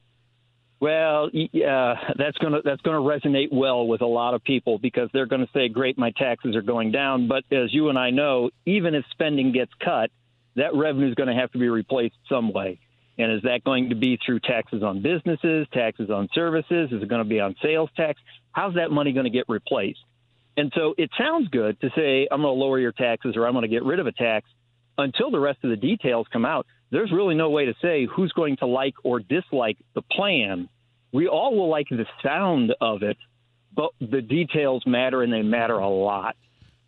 Well, 0.81 1.29
yeah, 1.31 1.93
that's 2.17 2.37
going 2.39 2.53
to 2.53 2.61
that's 2.65 2.81
going 2.81 2.95
to 2.95 3.29
resonate 3.29 3.53
well 3.53 3.85
with 3.85 4.01
a 4.01 4.07
lot 4.07 4.33
of 4.33 4.43
people 4.43 4.79
because 4.79 5.09
they're 5.13 5.27
going 5.27 5.45
to 5.45 5.51
say, 5.53 5.69
"Great, 5.69 5.95
my 5.95 6.09
taxes 6.09 6.55
are 6.55 6.63
going 6.63 6.91
down." 6.91 7.27
But 7.27 7.43
as 7.51 7.71
you 7.71 7.89
and 7.89 7.99
I 7.99 8.09
know, 8.09 8.49
even 8.65 8.95
if 8.95 9.05
spending 9.11 9.51
gets 9.51 9.71
cut, 9.79 10.09
that 10.55 10.73
revenue 10.73 11.07
is 11.07 11.13
going 11.13 11.29
to 11.29 11.35
have 11.35 11.51
to 11.51 11.59
be 11.59 11.69
replaced 11.69 12.15
some 12.27 12.51
way. 12.51 12.79
And 13.19 13.31
is 13.31 13.43
that 13.43 13.63
going 13.63 13.89
to 13.89 13.95
be 13.95 14.17
through 14.25 14.39
taxes 14.39 14.81
on 14.81 15.03
businesses, 15.03 15.67
taxes 15.71 16.09
on 16.09 16.27
services? 16.33 16.91
Is 16.91 17.03
it 17.03 17.07
going 17.07 17.23
to 17.23 17.29
be 17.29 17.39
on 17.39 17.55
sales 17.61 17.91
tax? 17.95 18.19
How's 18.51 18.73
that 18.73 18.89
money 18.89 19.11
going 19.11 19.25
to 19.25 19.29
get 19.29 19.45
replaced? 19.47 19.99
And 20.57 20.71
so 20.75 20.95
it 20.97 21.11
sounds 21.15 21.47
good 21.49 21.79
to 21.81 21.91
say, 21.95 22.27
I'm 22.31 22.41
going 22.41 22.55
to 22.55 22.59
lower 22.59 22.79
your 22.79 22.91
taxes 22.91 23.37
or 23.37 23.45
I'm 23.45 23.53
going 23.53 23.63
to 23.63 23.69
get 23.69 23.83
rid 23.83 23.99
of 23.99 24.07
a 24.07 24.11
tax 24.11 24.47
until 25.01 25.31
the 25.31 25.39
rest 25.39 25.59
of 25.63 25.69
the 25.69 25.75
details 25.75 26.27
come 26.31 26.45
out 26.45 26.65
there's 26.92 27.12
really 27.12 27.36
no 27.36 27.50
way 27.50 27.65
to 27.65 27.74
say 27.81 28.06
who's 28.06 28.31
going 28.33 28.57
to 28.57 28.68
like 28.68 28.94
or 29.03 29.19
dislike 29.19 29.77
the 29.95 30.01
plan. 30.01 30.69
We 31.13 31.27
all 31.27 31.56
will 31.56 31.69
like 31.69 31.88
the 31.89 32.06
sound 32.21 32.74
of 32.80 33.01
it, 33.01 33.18
but 33.74 33.92
the 34.00 34.21
details 34.21 34.83
matter 34.86 35.24
and 35.24 35.31
they 35.31 35.42
matter 35.42 35.80
a 35.80 35.89
lot. 35.89 36.36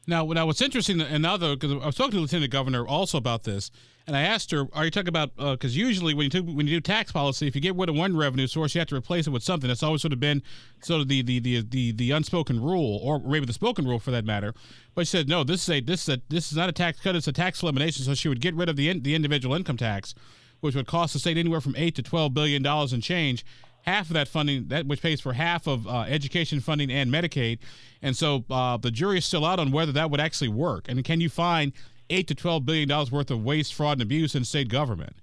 Now, 0.06 0.26
now 0.26 0.46
what's 0.46 0.62
interesting, 0.62 0.98
though, 0.98 1.56
because 1.56 1.72
I 1.72 1.86
was 1.86 1.96
talking 1.96 2.12
to 2.12 2.20
lieutenant 2.20 2.52
governor 2.52 2.86
also 2.86 3.18
about 3.18 3.44
this, 3.44 3.72
and 4.06 4.18
I 4.18 4.22
asked 4.22 4.52
her, 4.52 4.68
"Are 4.74 4.84
you 4.84 4.92
talking 4.92 5.08
about?" 5.08 5.34
Because 5.38 5.78
uh, 5.78 5.80
usually 5.80 6.14
when 6.14 6.26
you 6.26 6.30
do, 6.30 6.44
when 6.44 6.68
you 6.68 6.76
do 6.76 6.82
tax 6.82 7.14
policy, 7.14 7.48
if 7.48 7.56
you 7.56 7.62
get 7.62 7.76
rid 7.76 7.88
of 7.88 7.96
one 7.96 8.18
revenue 8.18 8.48
source, 8.48 8.76
you 8.76 8.80
have 8.80 8.90
to 8.90 8.96
replace 8.96 9.28
it 9.28 9.30
with 9.30 9.44
something. 9.44 9.70
That's 9.70 9.82
always 9.82 10.02
sort 10.02 10.12
of 10.12 10.20
been 10.20 10.44
sort 10.82 11.00
of 11.00 11.08
the 11.08 11.22
the 11.22 11.40
the 11.40 11.62
the, 11.62 11.92
the 11.94 12.12
unspoken 12.12 12.62
rule, 12.62 13.00
or 13.02 13.20
maybe 13.20 13.46
the 13.46 13.54
spoken 13.54 13.88
rule 13.88 14.00
for 14.00 14.12
that 14.12 14.26
matter. 14.26 14.54
But 14.94 15.08
she 15.08 15.12
said, 15.12 15.30
"No, 15.30 15.46
this 15.46 15.64
is 15.64 15.70
a 15.70 15.80
this 15.80 16.10
is 16.10 16.16
a 16.16 16.22
this 16.28 16.52
is 16.52 16.58
not 16.58 16.68
a 16.68 16.74
tax 16.74 17.00
cut; 17.00 17.16
it's 17.16 17.30
a 17.30 17.32
tax 17.32 17.64
elimination." 17.64 18.04
So 18.04 18.14
she 18.14 18.28
would 18.28 18.42
get 18.42 18.56
rid 18.56 18.68
of 18.68 18.76
the 18.76 18.90
in, 18.90 19.04
the 19.04 19.16
individual 19.16 19.56
income 19.56 19.78
tax, 19.78 20.14
which 20.60 20.76
would 20.76 20.88
cost 20.88 21.14
the 21.14 21.20
state 21.20 21.38
anywhere 21.38 21.62
from 21.62 21.76
eight 21.78 21.96
to 21.96 22.02
twelve 22.02 22.34
billion 22.34 22.62
dollars 22.62 22.92
in 22.92 23.00
change 23.00 23.46
half 23.84 24.08
of 24.08 24.14
that 24.14 24.28
funding, 24.28 24.68
that 24.68 24.88
which 24.88 25.02
pays 25.02 25.22
for 25.22 25.34
half 25.34 25.68
of 25.68 25.88
uh, 25.88 26.02
education 26.02 26.60
funding 26.60 26.92
and 26.92 27.12
Medicaid. 27.12 27.60
And 28.02 28.18
so 28.18 28.44
uh, 28.50 28.78
the 28.78 28.92
jury 28.92 29.20
is 29.20 29.26
still 29.26 29.46
out 29.46 29.60
on 29.60 29.72
whether 29.72 29.92
that 29.94 30.10
would 30.10 30.20
actually 30.20 30.50
work. 30.50 30.86
And 30.90 31.04
can 31.06 31.22
you 31.22 31.30
find 31.30 31.72
eight 32.10 32.28
to 32.28 32.36
twelve 32.36 32.66
billion 32.66 32.90
dollars 32.90 33.12
worth 33.12 33.32
of 33.32 33.44
waste, 33.44 33.74
fraud, 33.74 33.94
and 33.94 34.02
abuse 34.02 34.36
in 34.36 34.44
state 34.44 34.70
government? 34.70 35.16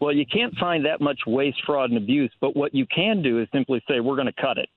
Well, 0.00 0.12
you 0.12 0.26
can't 0.26 0.54
find 0.56 0.84
that 0.84 1.00
much 1.00 1.20
waste, 1.26 1.58
fraud, 1.64 1.90
and 1.90 1.98
abuse. 1.98 2.32
But 2.40 2.56
what 2.56 2.74
you 2.74 2.86
can 2.86 3.22
do 3.22 3.40
is 3.40 3.48
simply 3.52 3.82
say 3.88 4.00
we're 4.00 4.16
going 4.16 4.26
to 4.26 4.40
cut 4.40 4.58
it. 4.58 4.68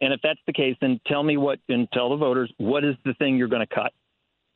And 0.00 0.12
if 0.12 0.20
that's 0.22 0.40
the 0.46 0.52
case, 0.52 0.76
then 0.80 1.00
tell 1.06 1.22
me 1.22 1.36
what 1.36 1.58
and 1.68 1.88
tell 1.92 2.10
the 2.10 2.16
voters 2.16 2.52
what 2.58 2.84
is 2.84 2.94
the 3.04 3.14
thing 3.14 3.36
you're 3.36 3.48
going 3.48 3.66
to 3.66 3.74
cut. 3.74 3.92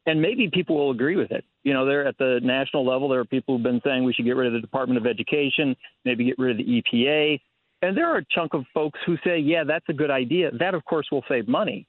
And 0.07 0.23
maybe 0.23 0.49
people 0.53 0.77
will 0.77 0.91
agree 0.91 1.17
with 1.17 1.31
it. 1.33 1.45
You 1.65 1.75
know, 1.75 1.85
they're 1.85 2.07
at 2.07 2.17
the 2.19 2.41
national 2.43 2.87
level. 2.87 3.09
There 3.09 3.21
are 3.21 3.27
people 3.27 3.55
who've 3.55 3.63
been 3.63 3.81
saying 3.85 4.05
we 4.05 4.15
should 4.15 4.25
get 4.25 4.37
rid 4.37 4.47
of 4.47 4.55
the 4.55 4.61
Department 4.61 4.99
of 4.99 5.07
Education, 5.07 5.77
maybe 6.05 6.25
get 6.25 6.39
rid 6.39 6.59
of 6.59 6.67
the 6.67 6.83
EPA. 6.83 7.41
And 7.81 7.97
there 7.97 8.13
are 8.13 8.19
a 8.19 8.25
chunk 8.31 8.55
of 8.55 8.65
folks 8.75 8.99
who 9.07 9.17
say, 9.25 9.39
yeah, 9.39 9.65
that's 9.65 9.89
a 9.89 9.93
good 9.93 10.11
idea. 10.11 10.51
That, 10.59 10.75
of 10.75 10.85
course, 10.85 11.07
will 11.13 11.25
save 11.29 11.47
money. 11.47 11.87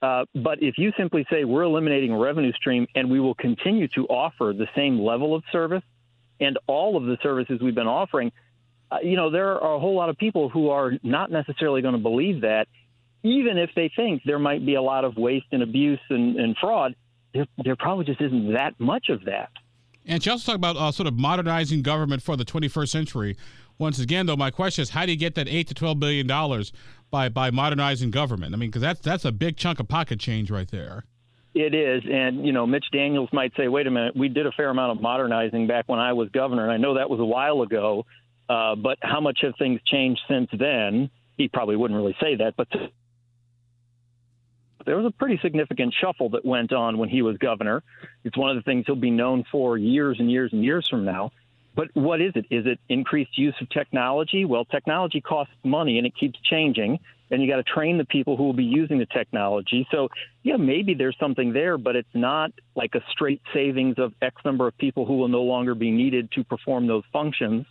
Uh, 0.00 0.24
but 0.34 0.62
if 0.62 0.78
you 0.78 0.92
simply 0.96 1.24
say 1.30 1.44
we're 1.44 1.62
eliminating 1.62 2.10
a 2.10 2.18
revenue 2.18 2.52
stream 2.52 2.86
and 2.94 3.08
we 3.10 3.20
will 3.20 3.34
continue 3.34 3.86
to 3.88 4.04
offer 4.06 4.52
the 4.56 4.66
same 4.74 5.00
level 5.00 5.34
of 5.34 5.44
service 5.52 5.82
and 6.40 6.58
all 6.66 6.96
of 6.96 7.04
the 7.04 7.16
services 7.22 7.60
we've 7.62 7.74
been 7.74 7.86
offering, 7.86 8.32
uh, 8.90 8.96
you 9.02 9.16
know, 9.16 9.30
there 9.30 9.60
are 9.60 9.74
a 9.74 9.78
whole 9.78 9.94
lot 9.94 10.08
of 10.08 10.18
people 10.18 10.48
who 10.48 10.70
are 10.70 10.92
not 11.02 11.30
necessarily 11.30 11.82
going 11.82 11.94
to 11.94 12.00
believe 12.00 12.42
that, 12.42 12.66
even 13.22 13.58
if 13.58 13.70
they 13.76 13.90
think 13.94 14.22
there 14.24 14.40
might 14.40 14.66
be 14.66 14.74
a 14.74 14.82
lot 14.82 15.04
of 15.04 15.16
waste 15.16 15.46
and 15.52 15.62
abuse 15.62 16.00
and, 16.10 16.36
and 16.36 16.56
fraud. 16.60 16.94
There, 17.32 17.46
there 17.64 17.76
probably 17.76 18.04
just 18.04 18.20
isn't 18.20 18.52
that 18.52 18.78
much 18.78 19.08
of 19.08 19.24
that. 19.24 19.50
And 20.04 20.22
she 20.22 20.30
also 20.30 20.52
talked 20.52 20.56
about 20.56 20.76
uh, 20.76 20.90
sort 20.90 21.06
of 21.06 21.18
modernizing 21.18 21.82
government 21.82 22.22
for 22.22 22.36
the 22.36 22.44
21st 22.44 22.88
century. 22.88 23.36
Once 23.78 23.98
again, 23.98 24.26
though, 24.26 24.36
my 24.36 24.50
question 24.50 24.82
is, 24.82 24.90
how 24.90 25.04
do 25.04 25.12
you 25.12 25.18
get 25.18 25.34
that 25.34 25.48
eight 25.48 25.68
to 25.68 25.74
12 25.74 25.98
billion 25.98 26.26
dollars 26.26 26.72
by 27.10 27.28
by 27.28 27.50
modernizing 27.50 28.10
government? 28.10 28.54
I 28.54 28.58
mean, 28.58 28.70
because 28.70 28.82
that's 28.82 29.00
that's 29.00 29.24
a 29.24 29.32
big 29.32 29.56
chunk 29.56 29.80
of 29.80 29.88
pocket 29.88 30.20
change 30.20 30.50
right 30.50 30.70
there. 30.70 31.04
It 31.54 31.74
is, 31.74 32.02
and 32.10 32.46
you 32.46 32.52
know, 32.52 32.66
Mitch 32.66 32.86
Daniels 32.92 33.28
might 33.32 33.52
say, 33.56 33.68
"Wait 33.68 33.86
a 33.86 33.90
minute, 33.90 34.16
we 34.16 34.28
did 34.28 34.46
a 34.46 34.52
fair 34.52 34.70
amount 34.70 34.92
of 34.92 35.02
modernizing 35.02 35.66
back 35.66 35.84
when 35.86 35.98
I 35.98 36.14
was 36.14 36.30
governor, 36.30 36.62
and 36.62 36.72
I 36.72 36.78
know 36.78 36.94
that 36.94 37.10
was 37.10 37.20
a 37.20 37.24
while 37.24 37.60
ago, 37.62 38.06
uh, 38.48 38.74
but 38.74 38.98
how 39.02 39.20
much 39.20 39.40
have 39.42 39.54
things 39.58 39.80
changed 39.86 40.22
since 40.28 40.48
then?" 40.58 41.10
He 41.36 41.48
probably 41.48 41.76
wouldn't 41.76 41.96
really 41.96 42.16
say 42.20 42.36
that, 42.36 42.54
but 42.56 42.68
there 44.84 44.96
was 44.96 45.06
a 45.06 45.10
pretty 45.10 45.38
significant 45.42 45.94
shuffle 46.00 46.30
that 46.30 46.44
went 46.44 46.72
on 46.72 46.98
when 46.98 47.08
he 47.08 47.22
was 47.22 47.36
governor. 47.38 47.82
It's 48.24 48.36
one 48.36 48.50
of 48.50 48.56
the 48.56 48.62
things 48.62 48.84
he'll 48.86 48.96
be 48.96 49.10
known 49.10 49.44
for 49.50 49.78
years 49.78 50.18
and 50.18 50.30
years 50.30 50.52
and 50.52 50.64
years 50.64 50.88
from 50.88 51.04
now. 51.04 51.32
But 51.74 51.88
what 51.94 52.20
is 52.20 52.32
it? 52.34 52.46
Is 52.50 52.66
it 52.66 52.78
increased 52.88 53.38
use 53.38 53.54
of 53.60 53.68
technology? 53.70 54.44
Well, 54.44 54.64
technology 54.64 55.20
costs 55.20 55.54
money 55.64 55.98
and 55.98 56.06
it 56.06 56.14
keeps 56.18 56.38
changing, 56.40 56.98
and 57.30 57.42
you 57.42 57.48
got 57.48 57.56
to 57.56 57.62
train 57.62 57.96
the 57.96 58.04
people 58.04 58.36
who 58.36 58.44
will 58.44 58.52
be 58.52 58.64
using 58.64 58.98
the 58.98 59.06
technology. 59.06 59.86
So, 59.90 60.08
yeah, 60.42 60.56
maybe 60.56 60.94
there's 60.94 61.16
something 61.18 61.52
there, 61.52 61.78
but 61.78 61.96
it's 61.96 62.14
not 62.14 62.52
like 62.74 62.94
a 62.94 63.00
straight 63.10 63.40
savings 63.54 63.96
of 63.98 64.12
X 64.20 64.36
number 64.44 64.68
of 64.68 64.76
people 64.76 65.06
who 65.06 65.16
will 65.16 65.28
no 65.28 65.42
longer 65.42 65.74
be 65.74 65.90
needed 65.90 66.30
to 66.32 66.44
perform 66.44 66.86
those 66.86 67.04
functions. 67.12 67.64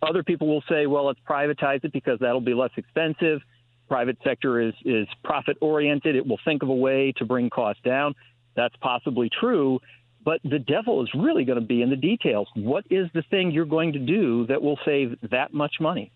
Other 0.00 0.22
people 0.22 0.48
will 0.48 0.64
say, 0.68 0.86
well, 0.86 1.06
let's 1.06 1.20
privatize 1.28 1.84
it 1.84 1.92
because 1.92 2.18
that'll 2.20 2.40
be 2.40 2.54
less 2.54 2.72
expensive 2.76 3.40
private 3.92 4.16
sector 4.24 4.58
is 4.58 4.72
is 4.86 5.06
profit 5.22 5.58
oriented. 5.60 6.16
It 6.16 6.26
will 6.26 6.40
think 6.46 6.62
of 6.62 6.70
a 6.70 6.74
way 6.74 7.12
to 7.18 7.26
bring 7.26 7.50
costs 7.50 7.82
down. 7.84 8.14
That's 8.56 8.74
possibly 8.76 9.28
true, 9.28 9.80
but 10.24 10.40
the 10.44 10.58
devil 10.58 11.02
is 11.02 11.10
really 11.14 11.44
going 11.44 11.60
to 11.60 11.66
be 11.66 11.82
in 11.82 11.90
the 11.90 11.96
details. 11.96 12.48
What 12.54 12.84
is 12.90 13.08
the 13.14 13.22
thing 13.30 13.50
you're 13.50 13.64
going 13.64 13.92
to 13.92 13.98
do 13.98 14.46
that 14.46 14.62
will 14.62 14.78
save 14.84 15.18
that 15.30 15.52
much 15.52 15.74
money? 15.80 16.12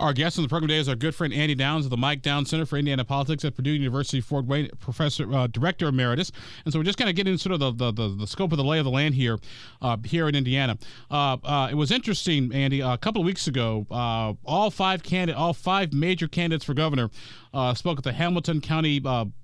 Our 0.00 0.14
guest 0.14 0.38
on 0.38 0.42
the 0.42 0.48
program 0.48 0.68
today 0.68 0.80
is 0.80 0.88
our 0.88 0.96
good 0.96 1.14
friend 1.14 1.30
Andy 1.30 1.54
Downs 1.54 1.84
of 1.84 1.90
the 1.90 1.96
Mike 1.98 2.22
Downs 2.22 2.48
Center 2.48 2.64
for 2.64 2.78
Indiana 2.78 3.04
Politics 3.04 3.44
at 3.44 3.54
Purdue 3.54 3.72
University 3.72 4.22
Fort 4.22 4.46
Wayne, 4.46 4.70
professor, 4.80 5.30
uh, 5.30 5.46
director 5.46 5.88
emeritus. 5.88 6.32
And 6.64 6.72
so 6.72 6.78
we're 6.78 6.84
just 6.84 6.96
kind 6.96 7.10
of 7.10 7.16
getting 7.16 7.36
sort 7.36 7.60
of 7.60 7.76
the, 7.76 7.92
the, 7.92 8.08
the, 8.16 8.26
scope 8.26 8.50
of 8.50 8.56
the 8.56 8.64
lay 8.64 8.78
of 8.78 8.86
the 8.86 8.90
land 8.90 9.14
here, 9.14 9.38
uh, 9.82 9.98
here 10.02 10.26
in 10.26 10.34
Indiana. 10.34 10.78
Uh, 11.10 11.36
uh 11.44 11.68
it 11.70 11.74
was 11.74 11.90
interesting, 11.90 12.50
Andy. 12.54 12.80
A 12.80 12.96
couple 12.96 13.20
of 13.20 13.26
weeks 13.26 13.46
ago, 13.46 13.86
uh, 13.90 14.32
all 14.46 14.70
five 14.70 15.02
candidate, 15.02 15.36
all 15.38 15.52
five 15.52 15.92
major 15.92 16.28
candidates 16.28 16.64
for 16.64 16.72
governor 16.72 17.10
uh, 17.52 17.74
spoke 17.74 17.98
at 17.98 18.04
the 18.04 18.14
Hamilton 18.14 18.62
County 18.62 19.02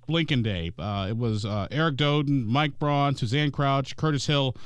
Lincoln 0.08 0.42
Day. 0.42 0.72
it 0.78 1.16
was 1.18 1.44
Eric 1.44 1.96
Doden, 1.96 2.46
Mike 2.46 2.78
Braun, 2.78 3.14
Suzanne 3.14 3.50
Crouch, 3.50 3.94
Curtis 3.96 4.26
Hill 4.26 4.56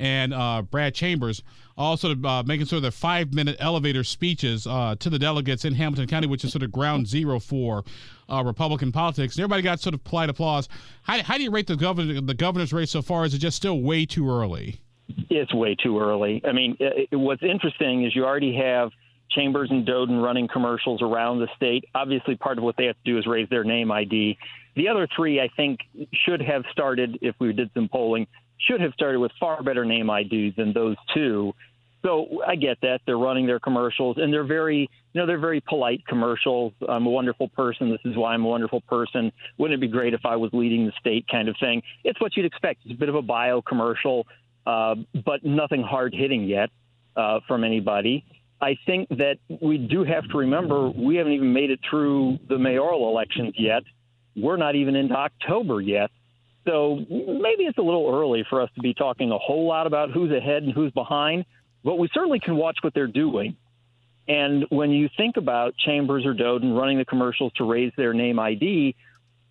and 0.00 0.32
uh, 0.32 0.62
Brad 0.62 0.94
Chambers, 0.94 1.42
of 1.76 2.24
uh, 2.24 2.42
making 2.44 2.66
sort 2.66 2.78
of 2.78 2.82
their 2.82 2.90
five 2.90 3.32
minute 3.32 3.56
elevator 3.60 4.02
speeches 4.02 4.66
uh, 4.66 4.96
to 4.98 5.10
the 5.10 5.18
delegates 5.18 5.64
in 5.64 5.74
Hamilton 5.74 6.06
County, 6.06 6.26
which 6.26 6.44
is 6.44 6.52
sort 6.52 6.62
of 6.62 6.72
ground 6.72 7.06
zero 7.06 7.38
for 7.38 7.84
uh, 8.30 8.42
Republican 8.44 8.92
politics. 8.92 9.36
And 9.36 9.42
everybody 9.42 9.62
got 9.62 9.80
sort 9.80 9.94
of 9.94 10.02
polite 10.02 10.30
applause. 10.30 10.68
How, 11.02 11.22
how 11.22 11.36
do 11.36 11.44
you 11.44 11.50
rate 11.50 11.66
the 11.66 11.76
governor 11.76 12.20
the 12.20 12.34
governor's 12.34 12.72
race 12.72 12.90
so 12.90 13.02
far? 13.02 13.24
Is 13.24 13.34
it 13.34 13.38
just 13.38 13.56
still 13.56 13.80
way 13.80 14.06
too 14.06 14.28
early? 14.28 14.80
It's 15.28 15.52
way 15.52 15.74
too 15.74 16.00
early. 16.00 16.42
I 16.44 16.52
mean, 16.52 16.76
it, 16.80 17.08
what's 17.12 17.42
interesting 17.42 18.04
is 18.04 18.14
you 18.14 18.24
already 18.24 18.56
have 18.56 18.90
Chambers 19.30 19.70
and 19.70 19.86
Doden 19.86 20.22
running 20.22 20.48
commercials 20.48 21.02
around 21.02 21.40
the 21.40 21.48
state. 21.56 21.84
Obviously, 21.94 22.36
part 22.36 22.58
of 22.58 22.64
what 22.64 22.76
they 22.76 22.86
have 22.86 22.96
to 22.96 23.12
do 23.12 23.18
is 23.18 23.26
raise 23.26 23.48
their 23.48 23.64
name 23.64 23.92
ID. 23.92 24.38
The 24.76 24.88
other 24.88 25.08
three, 25.14 25.40
I 25.40 25.48
think, 25.56 25.80
should 26.12 26.40
have 26.40 26.64
started, 26.72 27.18
if 27.22 27.34
we 27.38 27.52
did 27.52 27.70
some 27.74 27.88
polling, 27.88 28.26
should 28.68 28.80
have 28.80 28.92
started 28.94 29.18
with 29.18 29.32
far 29.38 29.62
better 29.62 29.84
name 29.84 30.10
IDs 30.10 30.56
than 30.56 30.72
those 30.72 30.96
two. 31.14 31.54
So 32.02 32.42
I 32.46 32.56
get 32.56 32.80
that 32.80 33.00
they're 33.04 33.18
running 33.18 33.46
their 33.46 33.60
commercials 33.60 34.16
and 34.18 34.32
they're 34.32 34.44
very, 34.44 34.88
you 35.12 35.20
know, 35.20 35.26
they're 35.26 35.38
very 35.38 35.60
polite 35.60 36.06
commercials. 36.06 36.72
I'm 36.88 37.06
a 37.06 37.10
wonderful 37.10 37.48
person. 37.48 37.90
This 37.90 38.00
is 38.04 38.16
why 38.16 38.32
I'm 38.32 38.44
a 38.44 38.48
wonderful 38.48 38.80
person. 38.82 39.32
Wouldn't 39.58 39.76
it 39.76 39.80
be 39.80 39.88
great 39.88 40.14
if 40.14 40.24
I 40.24 40.36
was 40.36 40.50
leading 40.54 40.86
the 40.86 40.92
state 40.98 41.26
kind 41.30 41.48
of 41.48 41.56
thing? 41.60 41.82
It's 42.04 42.20
what 42.20 42.36
you'd 42.36 42.46
expect. 42.46 42.80
It's 42.84 42.94
a 42.94 42.98
bit 42.98 43.10
of 43.10 43.16
a 43.16 43.22
bio 43.22 43.60
commercial, 43.60 44.26
uh, 44.66 44.94
but 45.26 45.44
nothing 45.44 45.82
hard 45.82 46.14
hitting 46.14 46.44
yet 46.44 46.70
uh, 47.16 47.40
from 47.46 47.64
anybody. 47.64 48.24
I 48.62 48.76
think 48.86 49.08
that 49.10 49.36
we 49.60 49.78
do 49.78 50.04
have 50.04 50.28
to 50.28 50.38
remember 50.38 50.90
we 50.90 51.16
haven't 51.16 51.32
even 51.32 51.52
made 51.52 51.70
it 51.70 51.80
through 51.88 52.38
the 52.48 52.58
mayoral 52.58 53.08
elections 53.10 53.54
yet. 53.58 53.82
We're 54.36 54.58
not 54.58 54.74
even 54.74 54.96
into 54.96 55.14
October 55.14 55.80
yet. 55.80 56.10
So 56.66 56.96
maybe 56.96 57.64
it's 57.64 57.78
a 57.78 57.82
little 57.82 58.10
early 58.12 58.44
for 58.48 58.60
us 58.60 58.68
to 58.74 58.80
be 58.80 58.94
talking 58.94 59.30
a 59.32 59.38
whole 59.38 59.66
lot 59.66 59.86
about 59.86 60.10
who's 60.10 60.30
ahead 60.30 60.62
and 60.62 60.72
who's 60.72 60.92
behind, 60.92 61.44
but 61.82 61.96
we 61.96 62.08
certainly 62.12 62.38
can 62.38 62.56
watch 62.56 62.78
what 62.82 62.94
they're 62.94 63.06
doing. 63.06 63.56
And 64.28 64.66
when 64.68 64.90
you 64.90 65.08
think 65.16 65.36
about 65.36 65.74
Chambers 65.76 66.26
or 66.26 66.34
Doden 66.34 66.78
running 66.78 66.98
the 66.98 67.04
commercials 67.04 67.52
to 67.54 67.64
raise 67.64 67.92
their 67.96 68.12
name 68.12 68.38
ID, 68.38 68.94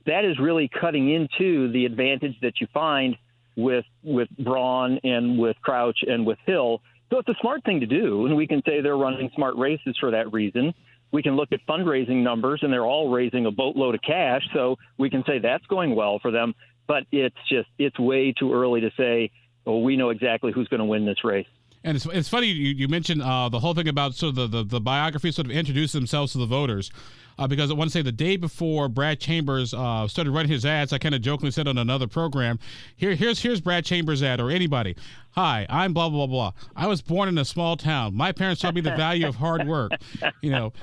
that 0.06 0.24
is 0.24 0.40
really 0.40 0.70
cutting 0.70 1.10
into 1.12 1.72
the 1.72 1.86
advantage 1.86 2.36
that 2.42 2.62
you 2.62 2.68
find 2.74 3.18
with 3.58 3.86
with 4.04 4.30
Braun 4.38 5.00
and 5.04 5.38
with 5.38 5.58
Crouch 5.62 5.98
and 6.08 6.26
with 6.26 6.38
Hill 6.46 6.82
so 7.10 7.18
it's 7.18 7.30
a 7.30 7.36
smart 7.42 7.64
thing 7.64 7.80
to 7.80 7.88
do, 7.88 8.28
and 8.28 8.36
we 8.36 8.46
can 8.46 8.62
say 8.66 8.82
they're 8.82 8.98
running 8.98 9.32
smart 9.36 9.56
races 9.58 9.98
for 10.00 10.12
that 10.12 10.32
reason. 10.32 10.74
We 11.12 11.24
can 11.24 11.36
look 11.36 11.52
at 11.52 11.60
fundraising 11.68 12.22
numbers, 12.22 12.60
and 12.62 12.72
they're 12.72 12.86
all 12.86 13.10
raising 13.10 13.48
a 13.48 13.52
boatload 13.52 13.96
of 13.96 14.02
cash, 14.02 14.44
so 14.54 14.76
we 15.00 15.10
can 15.10 15.24
say 15.26 15.40
that's 15.40 15.66
going 15.66 15.96
well 15.96 16.20
for 16.20 16.30
them. 16.30 16.54
But 16.90 17.04
it's 17.12 17.38
just 17.48 17.70
it's 17.78 18.00
way 18.00 18.34
too 18.34 18.52
early 18.52 18.82
to 18.82 18.92
say, 18.98 19.30
well, 19.64 19.82
we 19.82 19.96
know 19.96 20.10
exactly 20.10 20.52
who's 20.52 20.68
going 20.68 20.80
to 20.80 20.86
win 20.86 21.06
this 21.06 21.24
race. 21.24 21.46
And 21.84 21.96
it's, 21.96 22.06
it's 22.08 22.28
funny 22.28 22.48
you, 22.48 22.74
you 22.74 22.88
mentioned 22.88 23.22
uh, 23.22 23.48
the 23.48 23.60
whole 23.60 23.76
thing 23.76 23.88
about 23.88 24.16
sort 24.16 24.32
of 24.32 24.36
the, 24.36 24.48
the, 24.48 24.64
the 24.64 24.82
biography 24.82 25.32
sort 25.32 25.46
of 25.46 25.52
introduce 25.52 25.92
themselves 25.92 26.32
to 26.34 26.40
the 26.40 26.48
voters. 26.48 26.92
Uh, 27.38 27.48
because 27.48 27.72
I 27.72 27.74
want 27.74 27.90
to 27.90 27.94
say 27.94 28.02
the 28.02 28.12
day 28.12 28.36
before 28.36 28.90
Brad 28.90 29.20
Chambers 29.20 29.74
uh, 29.74 30.08
started 30.08 30.32
running 30.32 30.52
his 30.52 30.66
ads, 30.66 30.92
I 30.92 30.98
kind 30.98 31.16
of 31.16 31.22
jokingly 31.22 31.52
said 31.52 31.68
on 31.70 31.78
another 31.78 32.08
program, 32.08 32.60
here 32.98 33.16
here's 33.16 33.40
here's 33.42 33.62
Brad 33.62 33.86
Chambers' 33.86 34.22
ad 34.22 34.42
or 34.42 34.50
anybody. 34.50 34.98
Hi, 35.32 35.66
I'm 35.70 35.94
blah 35.94 36.10
blah 36.10 36.28
blah. 36.28 36.52
I 36.76 36.88
was 36.88 37.02
born 37.02 37.30
in 37.30 37.38
a 37.38 37.46
small 37.46 37.78
town. 37.78 38.14
My 38.14 38.34
parents 38.34 38.62
taught 38.62 38.74
me 38.74 38.82
the 38.82 38.96
value 38.96 39.26
of 39.26 39.36
hard 39.36 39.66
work. 39.68 39.92
You 40.42 40.50
know, 40.50 40.74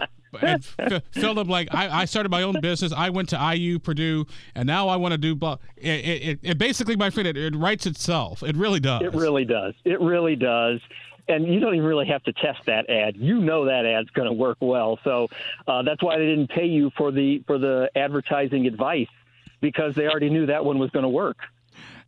and 0.42 0.64
filled 1.12 1.38
up 1.38 1.48
like 1.48 1.68
I, 1.74 2.02
I, 2.02 2.04
started 2.04 2.30
my 2.30 2.42
own 2.42 2.60
business. 2.60 2.92
I 2.92 3.10
went 3.10 3.28
to 3.30 3.54
IU, 3.54 3.78
Purdue, 3.78 4.26
and 4.54 4.66
now 4.66 4.88
I 4.88 4.96
want 4.96 5.12
to 5.12 5.18
do. 5.18 5.34
Blah. 5.34 5.58
It, 5.76 5.88
it, 5.88 6.38
it 6.42 6.58
basically, 6.58 6.96
my 6.96 7.10
friend, 7.10 7.26
it, 7.28 7.36
it 7.36 7.54
writes 7.54 7.86
itself. 7.86 8.42
It 8.42 8.56
really 8.56 8.80
does. 8.80 9.02
It 9.02 9.14
really 9.14 9.44
does. 9.44 9.74
It 9.84 10.00
really 10.00 10.36
does. 10.36 10.80
And 11.28 11.52
you 11.52 11.58
don't 11.58 11.74
even 11.74 11.86
really 11.86 12.06
have 12.06 12.22
to 12.24 12.32
test 12.32 12.64
that 12.66 12.88
ad. 12.88 13.16
You 13.16 13.40
know 13.40 13.64
that 13.64 13.84
ad's 13.84 14.10
going 14.10 14.28
to 14.28 14.32
work 14.32 14.58
well. 14.60 14.98
So 15.02 15.28
uh, 15.66 15.82
that's 15.82 16.02
why 16.02 16.18
they 16.18 16.26
didn't 16.26 16.50
pay 16.50 16.66
you 16.66 16.90
for 16.96 17.10
the 17.10 17.42
for 17.46 17.58
the 17.58 17.90
advertising 17.96 18.66
advice 18.66 19.08
because 19.60 19.94
they 19.94 20.06
already 20.06 20.30
knew 20.30 20.46
that 20.46 20.64
one 20.64 20.78
was 20.78 20.90
going 20.90 21.02
to 21.02 21.08
work. 21.08 21.38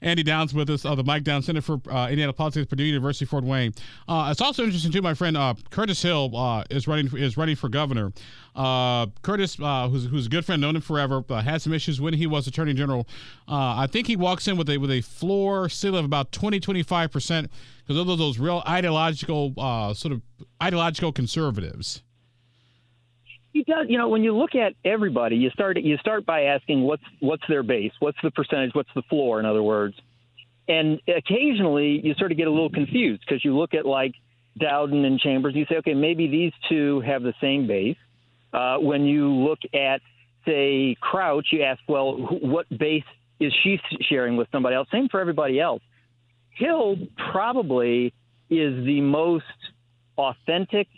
Andy 0.01 0.23
Downs 0.23 0.55
with 0.55 0.71
us, 0.71 0.85
uh, 0.85 0.95
the 0.95 1.05
Mike 1.05 1.25
Downs 1.25 1.47
Center 1.47 1.61
for 1.61 1.81
uh, 1.91 2.09
Indiana 2.09 2.33
Politics, 2.33 2.67
Purdue 2.67 2.85
University, 2.85 3.25
Fort 3.25 3.45
Wayne. 3.45 3.73
Uh, 4.07 4.29
it's 4.31 4.41
also 4.41 4.65
interesting 4.65 4.93
too. 4.93 5.03
My 5.03 5.15
friend 5.15 5.37
uh, 5.37 5.55
Curtis 5.71 6.01
Hill 6.03 6.37
uh, 6.37 6.65
is 6.71 6.87
running 6.87 7.15
is 7.17 7.37
running 7.37 7.57
for 7.57 7.69
governor. 7.69 8.13
Uh, 8.55 9.07
Curtis, 9.23 9.57
who's 9.57 10.07
who's 10.07 10.27
a 10.27 10.29
good 10.29 10.45
friend, 10.45 10.61
known 10.61 10.77
him 10.77 10.83
forever, 10.83 11.23
had 11.29 11.63
some 11.63 11.73
issues 11.73 12.01
when 12.01 12.15
he 12.15 12.27
was 12.27 12.47
Attorney 12.47 12.75
General. 12.75 13.09
I 13.49 13.87
think 13.87 14.07
he 14.07 14.17
walks 14.17 14.49
in 14.49 14.57
with 14.57 14.71
a 14.71 14.79
with 14.79 14.91
a 14.91 15.01
floor 15.01 15.69
ceiling 15.69 16.01
of 16.01 16.05
about 16.05 16.33
20 16.33 16.61
25 16.61 17.11
percent 17.11 17.51
because 17.87 17.97
those 18.07 18.19
those 18.19 18.39
real 18.39 18.63
ideological 18.69 19.55
sort 19.95 20.13
of 20.13 20.23
ideological 20.63 21.13
conservatives 21.13 22.03
he 23.53 23.65
does. 23.65 23.87
You 23.89 23.99
know, 23.99 24.09
when 24.09 24.23
you 24.23 24.37
look 24.37 24.55
at 24.55 24.75
everybody, 24.85 25.37
you 25.37 25.51
start 25.51 25.79
you 25.81 25.97
start 25.99 26.27
by 26.27 26.43
asking 26.45 26.83
what's 26.83 27.03
what's 27.21 27.43
their 27.49 27.63
base, 27.63 27.93
what's 28.01 28.19
the 28.23 28.31
percentage, 28.31 28.75
what's 28.75 28.91
the 28.95 29.03
floor, 29.03 29.41
in 29.41 29.47
other 29.47 29.63
words. 29.63 29.95
And 30.69 31.01
occasionally, 31.09 32.01
you 32.05 32.15
sort 32.19 32.31
of 32.31 32.37
get 32.37 32.47
a 32.47 32.51
little 32.51 32.71
confused 32.71 33.23
because 33.27 33.43
you 33.43 33.57
look 33.57 33.73
at 33.73 33.87
like 33.87 34.13
Doden 34.61 35.05
and 35.07 35.19
Chambers, 35.19 35.55
you 35.55 35.65
say, 35.69 35.77
okay, 35.77 35.95
maybe 35.95 36.29
these 36.29 36.53
two 36.69 37.01
have 37.01 37.23
the 37.23 37.33
same 37.41 37.67
base. 37.67 37.97
Uh, 38.53 38.77
when 38.77 39.05
you 39.05 39.31
look 39.31 39.59
at, 39.75 40.01
say, 40.45 40.97
Crouch, 41.01 41.47
you 41.53 41.63
ask, 41.63 41.81
well, 41.89 42.17
what 42.17 42.67
base 42.77 43.05
is 43.41 43.53
she 43.63 43.81
sharing 44.09 44.37
with 44.37 44.49
somebody 44.53 44.75
else? 44.75 44.89
Same 44.91 45.09
for 45.09 45.21
everybody 45.21 45.61
else. 45.61 45.83
Hill 46.51 46.97
probably 47.31 48.13
is 48.51 48.85
the 48.85 49.01
most 49.01 49.45
authentic 50.17 50.89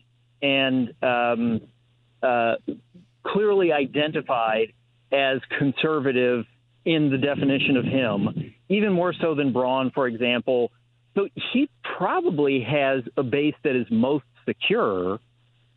and 0.43 0.95
um, 1.03 1.61
uh, 2.23 2.55
clearly 3.27 3.73
identified 3.73 4.73
as 5.13 5.41
conservative 5.59 6.45
in 6.85 7.11
the 7.11 7.19
definition 7.19 7.77
of 7.77 7.85
him, 7.85 8.55
even 8.69 8.93
more 8.93 9.13
so 9.13 9.35
than 9.35 9.53
Braun, 9.53 9.91
for 9.95 10.07
example. 10.07 10.71
So 11.15 11.29
he 11.53 11.69
probably 11.99 12.61
has 12.63 13.03
a 13.17 13.23
base 13.23 13.55
that 13.65 13.77
is 13.77 13.87
most 13.91 14.25
secure, 14.47 15.19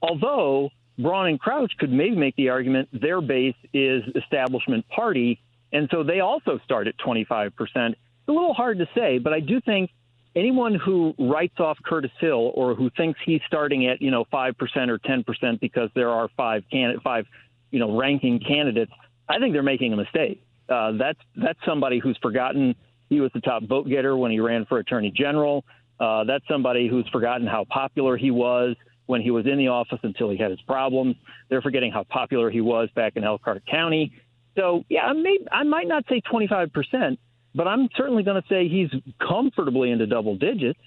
although 0.01 0.69
Braun 0.97 1.27
and 1.27 1.39
Crouch 1.39 1.71
could 1.79 1.91
maybe 1.91 2.15
make 2.15 2.35
the 2.35 2.49
argument 2.49 2.89
their 2.93 3.21
base 3.21 3.55
is 3.73 4.03
establishment 4.15 4.87
party, 4.89 5.39
and 5.71 5.89
so 5.91 6.03
they 6.03 6.19
also 6.19 6.59
start 6.63 6.87
at 6.87 6.97
25%. 6.97 7.51
It's 7.57 7.97
a 8.27 8.31
little 8.31 8.53
hard 8.53 8.77
to 8.79 8.87
say, 8.95 9.17
but 9.17 9.33
I 9.33 9.39
do 9.39 9.59
think 9.59 9.89
anyone 10.35 10.75
who 10.75 11.13
writes 11.19 11.59
off 11.59 11.77
Curtis 11.85 12.11
Hill 12.19 12.51
or 12.55 12.75
who 12.75 12.89
thinks 12.97 13.19
he's 13.25 13.41
starting 13.47 13.87
at 13.87 14.01
you 14.01 14.11
know 14.11 14.25
five 14.31 14.57
percent 14.57 14.89
or 14.91 14.97
ten 14.99 15.23
percent 15.23 15.59
because 15.59 15.89
there 15.95 16.09
are 16.09 16.29
five 16.37 16.63
candidate 16.71 17.01
five 17.03 17.25
you 17.71 17.79
know 17.79 17.97
ranking 17.97 18.39
candidates, 18.39 18.91
I 19.27 19.39
think 19.39 19.53
they're 19.53 19.63
making 19.63 19.93
a 19.93 19.97
mistake. 19.97 20.43
Uh, 20.69 20.93
that's 20.93 21.19
that's 21.35 21.59
somebody 21.65 21.99
who's 21.99 22.17
forgotten 22.21 22.75
he 23.09 23.19
was 23.19 23.31
the 23.33 23.41
top 23.41 23.63
vote 23.63 23.87
getter 23.87 24.15
when 24.15 24.31
he 24.31 24.39
ran 24.39 24.65
for 24.65 24.79
attorney 24.79 25.11
general. 25.15 25.65
Uh, 25.99 26.23
that's 26.23 26.45
somebody 26.47 26.87
who's 26.87 27.07
forgotten 27.09 27.45
how 27.45 27.65
popular 27.69 28.17
he 28.17 28.31
was 28.31 28.75
when 29.05 29.21
he 29.21 29.31
was 29.31 29.45
in 29.45 29.57
the 29.57 29.67
office 29.67 29.99
until 30.03 30.29
he 30.29 30.37
had 30.37 30.49
his 30.49 30.61
problems. 30.61 31.15
They're 31.49 31.61
forgetting 31.61 31.91
how 31.91 32.03
popular 32.03 32.49
he 32.49 32.61
was 32.61 32.89
back 32.95 33.13
in 33.15 33.23
Elkhart 33.23 33.63
County. 33.65 34.13
So 34.55 34.83
yeah, 34.89 35.05
I 35.05 35.13
may 35.13 35.39
I 35.51 35.63
might 35.63 35.87
not 35.87 36.05
say 36.09 36.21
25 36.21 36.71
percent, 36.71 37.19
but 37.55 37.67
I'm 37.67 37.89
certainly 37.95 38.23
going 38.23 38.41
to 38.41 38.47
say 38.47 38.67
he's 38.67 38.89
comfortably 39.25 39.91
into 39.91 40.05
double 40.07 40.35
digits. 40.35 40.79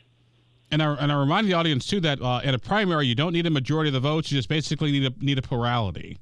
And 0.70 0.82
I, 0.82 0.94
and 0.94 1.12
I 1.12 1.18
remind 1.18 1.46
the 1.46 1.54
audience 1.54 1.86
too 1.86 2.00
that 2.00 2.20
uh, 2.20 2.40
in 2.42 2.54
a 2.54 2.58
primary 2.58 3.06
you 3.06 3.14
don't 3.14 3.32
need 3.32 3.46
a 3.46 3.50
majority 3.50 3.88
of 3.88 3.94
the 3.94 4.00
votes; 4.00 4.32
you 4.32 4.38
just 4.38 4.48
basically 4.48 4.90
need 4.90 5.04
a 5.04 5.24
need 5.24 5.38
a 5.38 5.42
plurality. 5.42 6.18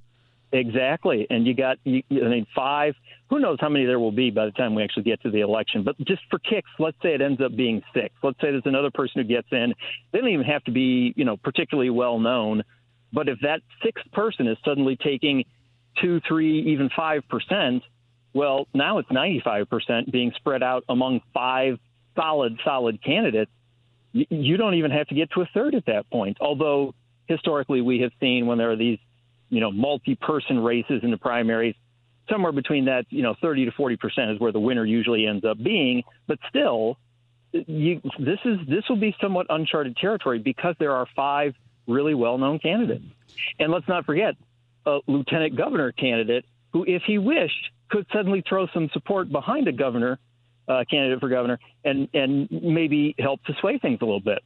Exactly, 0.52 1.26
and 1.30 1.46
you 1.46 1.54
got 1.54 1.78
you, 1.84 2.02
I 2.10 2.28
mean 2.28 2.46
five. 2.54 2.94
Who 3.30 3.40
knows 3.40 3.56
how 3.58 3.70
many 3.70 3.86
there 3.86 3.98
will 3.98 4.12
be 4.12 4.30
by 4.30 4.44
the 4.44 4.52
time 4.52 4.74
we 4.74 4.84
actually 4.84 5.04
get 5.04 5.22
to 5.22 5.30
the 5.30 5.40
election? 5.40 5.82
But 5.82 5.96
just 6.06 6.22
for 6.30 6.38
kicks, 6.38 6.68
let's 6.78 6.96
say 7.02 7.14
it 7.14 7.22
ends 7.22 7.40
up 7.40 7.56
being 7.56 7.82
six. 7.94 8.14
Let's 8.22 8.38
say 8.40 8.50
there's 8.50 8.66
another 8.66 8.90
person 8.90 9.22
who 9.22 9.24
gets 9.24 9.48
in. 9.50 9.74
They 10.12 10.20
don't 10.20 10.28
even 10.28 10.44
have 10.44 10.62
to 10.64 10.70
be 10.70 11.14
you 11.16 11.24
know 11.24 11.38
particularly 11.38 11.90
well 11.90 12.18
known, 12.18 12.64
but 13.14 13.30
if 13.30 13.38
that 13.40 13.62
sixth 13.82 14.04
person 14.12 14.46
is 14.46 14.58
suddenly 14.62 14.96
taking 14.96 15.44
two, 16.02 16.20
three, 16.28 16.60
even 16.72 16.90
five 16.94 17.22
percent, 17.30 17.82
well, 18.34 18.66
now 18.74 18.98
it's 18.98 19.08
95% 19.08 20.10
being 20.10 20.32
spread 20.36 20.62
out 20.62 20.84
among 20.88 21.20
five 21.32 21.78
solid, 22.16 22.58
solid 22.64 23.02
candidates. 23.02 23.50
You 24.12 24.56
don't 24.56 24.74
even 24.74 24.90
have 24.90 25.08
to 25.08 25.14
get 25.14 25.30
to 25.32 25.42
a 25.42 25.46
third 25.54 25.74
at 25.74 25.86
that 25.86 26.10
point. 26.10 26.38
Although 26.40 26.94
historically 27.26 27.80
we 27.80 28.00
have 28.00 28.12
seen 28.20 28.46
when 28.46 28.58
there 28.58 28.70
are 28.70 28.76
these, 28.76 28.98
you 29.50 29.60
know, 29.60 29.70
multi-person 29.70 30.58
races 30.58 31.00
in 31.02 31.10
the 31.10 31.16
primaries, 31.16 31.74
somewhere 32.28 32.52
between 32.52 32.86
that, 32.86 33.06
you 33.10 33.22
know, 33.22 33.34
30 33.40 33.66
to 33.66 33.70
40 33.72 33.96
percent 33.96 34.30
is 34.30 34.40
where 34.40 34.52
the 34.52 34.60
winner 34.60 34.84
usually 34.84 35.26
ends 35.26 35.44
up 35.44 35.62
being. 35.62 36.02
But 36.26 36.38
still, 36.48 36.98
you, 37.52 38.00
this 38.18 38.38
is 38.44 38.58
this 38.68 38.84
will 38.88 38.96
be 38.96 39.14
somewhat 39.20 39.46
uncharted 39.48 39.96
territory 39.96 40.38
because 40.38 40.74
there 40.78 40.92
are 40.92 41.06
five 41.14 41.54
really 41.86 42.14
well-known 42.14 42.58
candidates, 42.58 43.04
and 43.58 43.70
let's 43.70 43.86
not 43.86 44.06
forget 44.06 44.34
a 44.86 45.00
lieutenant 45.06 45.56
governor 45.56 45.92
candidate 45.92 46.44
who, 46.72 46.84
if 46.84 47.02
he 47.06 47.18
wished, 47.18 47.70
could 47.90 48.06
suddenly 48.12 48.42
throw 48.48 48.66
some 48.74 48.88
support 48.92 49.30
behind 49.30 49.68
a 49.68 49.72
governor 49.72 50.18
uh, 50.68 50.84
candidate 50.90 51.20
for 51.20 51.28
governor, 51.28 51.58
and 51.84 52.08
and 52.14 52.48
maybe 52.50 53.14
help 53.18 53.42
to 53.44 53.52
sway 53.60 53.78
things 53.78 53.98
a 54.00 54.04
little 54.04 54.20
bit. 54.20 54.42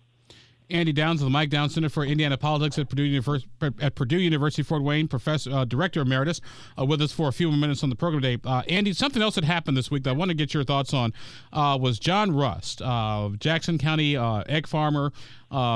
Andy 0.70 0.92
Downs 0.92 1.22
of 1.22 1.26
the 1.26 1.30
Mike 1.30 1.48
Downs 1.48 1.74
Center 1.74 1.88
for 1.88 2.04
Indiana 2.04 2.36
Politics 2.36 2.78
at 2.78 2.90
Purdue 2.90 3.04
University, 3.04 3.48
at 3.80 3.94
Purdue 3.94 4.18
University 4.18 4.62
Fort 4.62 4.82
Wayne, 4.82 5.08
professor, 5.08 5.50
uh, 5.50 5.64
director 5.64 6.02
emeritus, 6.02 6.40
uh, 6.78 6.84
with 6.84 7.00
us 7.00 7.10
for 7.10 7.28
a 7.28 7.32
few 7.32 7.48
more 7.48 7.56
minutes 7.56 7.82
on 7.82 7.88
the 7.88 7.96
program 7.96 8.22
today. 8.22 8.40
Uh, 8.44 8.62
Andy, 8.68 8.92
something 8.92 9.22
else 9.22 9.36
that 9.36 9.44
happened 9.44 9.76
this 9.76 9.90
week 9.90 10.02
that 10.04 10.10
I 10.10 10.12
want 10.12 10.30
to 10.30 10.34
get 10.34 10.52
your 10.52 10.64
thoughts 10.64 10.92
on 10.92 11.14
uh, 11.52 11.78
was 11.80 11.98
John 11.98 12.34
Rust, 12.34 12.82
uh, 12.82 13.30
Jackson 13.38 13.78
County 13.78 14.16
uh, 14.16 14.42
egg 14.46 14.66
farmer, 14.66 15.12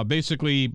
basically 0.07 0.69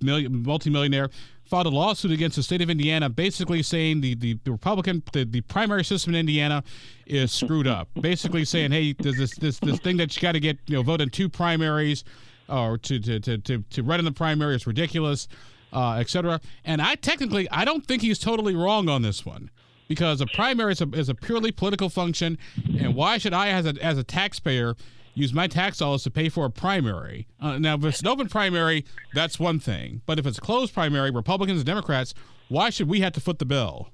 million, 0.00 0.42
multimillionaire. 0.44 1.10
Filed 1.44 1.66
a 1.66 1.70
lawsuit 1.70 2.10
against 2.10 2.36
the 2.36 2.42
state 2.42 2.62
of 2.62 2.70
Indiana, 2.70 3.10
basically 3.10 3.62
saying 3.62 4.00
the, 4.00 4.14
the, 4.14 4.38
the 4.44 4.52
Republican 4.52 5.02
the, 5.12 5.24
the 5.24 5.42
primary 5.42 5.84
system 5.84 6.14
in 6.14 6.20
Indiana 6.20 6.64
is 7.06 7.32
screwed 7.32 7.66
up. 7.66 7.88
Basically 8.00 8.44
saying, 8.44 8.72
hey, 8.72 8.94
there's 8.98 9.18
this 9.18 9.36
this 9.36 9.58
this 9.58 9.78
thing 9.78 9.98
that 9.98 10.14
you 10.16 10.22
got 10.22 10.32
to 10.32 10.40
get 10.40 10.58
you 10.66 10.76
know 10.76 10.82
vote 10.82 11.00
in 11.00 11.10
two 11.10 11.28
primaries 11.28 12.02
or 12.48 12.78
to 12.78 12.98
to 12.98 13.20
to 13.20 13.38
to, 13.38 13.58
to 13.70 13.82
run 13.82 13.98
in 13.98 14.04
the 14.04 14.12
primary 14.12 14.54
is 14.54 14.66
ridiculous, 14.66 15.28
uh, 15.72 15.94
etc. 15.94 16.40
And 16.64 16.80
I 16.80 16.94
technically 16.94 17.48
I 17.50 17.64
don't 17.64 17.86
think 17.86 18.02
he's 18.02 18.18
totally 18.18 18.54
wrong 18.54 18.88
on 18.88 19.02
this 19.02 19.26
one 19.26 19.50
because 19.88 20.20
a 20.20 20.26
primary 20.26 20.72
is 20.72 20.80
a, 20.80 20.88
is 20.90 21.08
a 21.08 21.14
purely 21.14 21.52
political 21.52 21.88
function, 21.88 22.38
and 22.78 22.94
why 22.94 23.18
should 23.18 23.34
I 23.34 23.48
as 23.48 23.66
a 23.66 23.74
as 23.82 23.98
a 23.98 24.04
taxpayer 24.04 24.76
use 25.14 25.32
my 25.32 25.46
tax 25.46 25.78
dollars 25.78 26.02
to 26.04 26.10
pay 26.10 26.28
for 26.28 26.44
a 26.44 26.50
primary? 26.50 27.26
Uh, 27.40 27.58
now, 27.58 27.74
if 27.74 27.84
it's 27.84 28.00
an 28.00 28.08
open 28.08 28.28
primary, 28.28 28.84
that's 29.14 29.38
one 29.38 29.58
thing, 29.58 30.02
but 30.06 30.18
if 30.18 30.26
it's 30.26 30.38
a 30.38 30.40
closed 30.40 30.74
primary, 30.74 31.10
Republicans 31.10 31.60
and 31.60 31.66
Democrats, 31.66 32.14
why 32.48 32.70
should 32.70 32.88
we 32.88 33.00
have 33.00 33.12
to 33.12 33.20
foot 33.20 33.38
the 33.38 33.44
bill? 33.44 33.90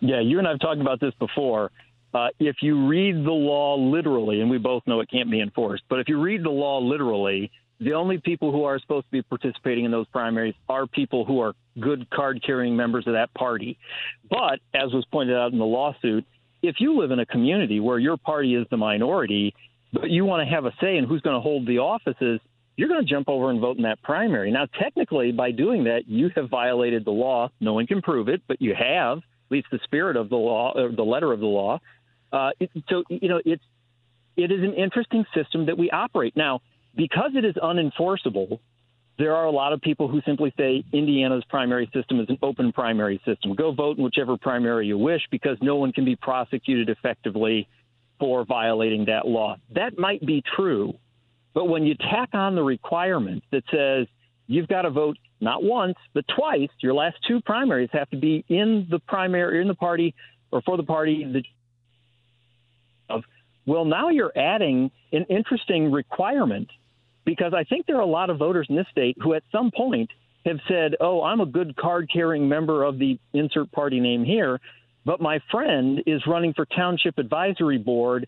Yeah, 0.00 0.20
you 0.20 0.38
and 0.38 0.46
I 0.46 0.50
have 0.50 0.60
talked 0.60 0.80
about 0.80 1.00
this 1.00 1.14
before. 1.18 1.70
Uh, 2.14 2.28
if 2.38 2.56
you 2.62 2.86
read 2.86 3.16
the 3.16 3.32
law 3.32 3.76
literally, 3.76 4.40
and 4.40 4.48
we 4.48 4.58
both 4.58 4.82
know 4.86 5.00
it 5.00 5.10
can't 5.10 5.30
be 5.30 5.40
enforced, 5.40 5.82
but 5.88 5.98
if 5.98 6.08
you 6.08 6.20
read 6.20 6.44
the 6.44 6.50
law 6.50 6.78
literally, 6.78 7.50
the 7.80 7.92
only 7.92 8.18
people 8.18 8.50
who 8.50 8.64
are 8.64 8.78
supposed 8.78 9.06
to 9.06 9.12
be 9.12 9.22
participating 9.22 9.84
in 9.84 9.90
those 9.90 10.06
primaries 10.08 10.54
are 10.68 10.86
people 10.86 11.24
who 11.24 11.40
are 11.40 11.54
good 11.78 12.08
card 12.10 12.42
carrying 12.44 12.76
members 12.76 13.06
of 13.06 13.12
that 13.12 13.32
party. 13.34 13.78
But 14.28 14.60
as 14.74 14.92
was 14.92 15.04
pointed 15.12 15.36
out 15.36 15.52
in 15.52 15.58
the 15.58 15.64
lawsuit, 15.64 16.24
if 16.62 16.76
you 16.80 16.98
live 16.98 17.12
in 17.12 17.20
a 17.20 17.26
community 17.26 17.78
where 17.78 17.98
your 17.98 18.16
party 18.16 18.54
is 18.54 18.66
the 18.70 18.76
minority, 18.76 19.54
but 19.92 20.10
you 20.10 20.24
want 20.24 20.46
to 20.46 20.54
have 20.54 20.64
a 20.64 20.72
say 20.80 20.96
in 20.96 21.04
who's 21.04 21.20
going 21.22 21.36
to 21.36 21.40
hold 21.40 21.66
the 21.66 21.78
offices, 21.78 22.40
you're 22.76 22.88
going 22.88 23.04
to 23.04 23.10
jump 23.10 23.28
over 23.28 23.50
and 23.50 23.60
vote 23.60 23.76
in 23.76 23.82
that 23.82 24.02
primary. 24.02 24.50
Now, 24.50 24.66
technically, 24.80 25.32
by 25.32 25.50
doing 25.50 25.84
that, 25.84 26.06
you 26.06 26.30
have 26.36 26.48
violated 26.48 27.04
the 27.04 27.10
law. 27.10 27.50
No 27.60 27.72
one 27.72 27.86
can 27.86 28.02
prove 28.02 28.28
it, 28.28 28.42
but 28.46 28.62
you 28.62 28.74
have, 28.74 29.18
at 29.18 29.50
least 29.50 29.66
the 29.72 29.80
spirit 29.84 30.16
of 30.16 30.28
the 30.28 30.36
law, 30.36 30.72
or 30.76 30.92
the 30.92 31.02
letter 31.02 31.32
of 31.32 31.40
the 31.40 31.46
law. 31.46 31.80
Uh, 32.32 32.50
it, 32.60 32.70
so, 32.88 33.02
you 33.08 33.28
know, 33.28 33.40
it's 33.44 33.62
it 34.36 34.52
is 34.52 34.62
an 34.62 34.74
interesting 34.74 35.24
system 35.34 35.66
that 35.66 35.76
we 35.76 35.90
operate 35.90 36.36
now 36.36 36.60
because 36.94 37.32
it 37.34 37.44
is 37.44 37.54
unenforceable, 37.56 38.60
there 39.18 39.34
are 39.34 39.46
a 39.46 39.50
lot 39.50 39.72
of 39.72 39.80
people 39.80 40.06
who 40.06 40.20
simply 40.24 40.54
say 40.56 40.84
Indiana's 40.92 41.42
primary 41.48 41.90
system 41.92 42.20
is 42.20 42.28
an 42.28 42.38
open 42.40 42.72
primary 42.72 43.20
system. 43.24 43.54
Go 43.54 43.72
vote 43.72 43.98
in 43.98 44.04
whichever 44.04 44.36
primary 44.36 44.86
you 44.86 44.96
wish 44.96 45.22
because 45.32 45.58
no 45.60 45.74
one 45.74 45.92
can 45.92 46.04
be 46.04 46.14
prosecuted 46.14 46.88
effectively 46.88 47.66
for 48.18 48.44
violating 48.44 49.06
that 49.06 49.26
law. 49.26 49.56
That 49.74 49.98
might 49.98 50.24
be 50.24 50.42
true, 50.56 50.94
but 51.54 51.66
when 51.66 51.84
you 51.84 51.94
tack 51.94 52.30
on 52.32 52.54
the 52.54 52.62
requirement 52.62 53.42
that 53.52 53.64
says 53.70 54.06
you've 54.46 54.68
got 54.68 54.82
to 54.82 54.90
vote 54.90 55.16
not 55.40 55.62
once, 55.62 55.94
but 56.14 56.24
twice, 56.36 56.70
your 56.80 56.94
last 56.94 57.16
two 57.26 57.40
primaries 57.40 57.90
have 57.92 58.10
to 58.10 58.16
be 58.16 58.44
in 58.48 58.88
the 58.90 58.98
primary, 58.98 59.60
in 59.60 59.68
the 59.68 59.74
party, 59.74 60.14
or 60.50 60.62
for 60.62 60.76
the 60.76 60.82
party 60.82 61.24
that 61.32 61.44
of 63.08 63.22
well, 63.66 63.84
now 63.84 64.08
you're 64.08 64.32
adding 64.36 64.90
an 65.12 65.26
interesting 65.28 65.92
requirement 65.92 66.68
because 67.26 67.52
I 67.54 67.64
think 67.64 67.84
there 67.86 67.96
are 67.96 68.02
a 68.02 68.06
lot 68.06 68.30
of 68.30 68.38
voters 68.38 68.66
in 68.70 68.76
this 68.76 68.86
state 68.90 69.16
who 69.22 69.34
at 69.34 69.42
some 69.52 69.70
point 69.70 70.10
have 70.46 70.56
said, 70.66 70.94
oh, 71.00 71.22
I'm 71.22 71.40
a 71.40 71.46
good 71.46 71.76
card 71.76 72.08
carrying 72.10 72.48
member 72.48 72.82
of 72.82 72.98
the 72.98 73.18
insert 73.34 73.70
party 73.70 74.00
name 74.00 74.24
here, 74.24 74.58
but 75.04 75.20
my 75.20 75.40
friend 75.50 76.02
is 76.06 76.22
running 76.26 76.54
for 76.54 76.66
township 76.66 77.18
advisory 77.18 77.78
board 77.78 78.26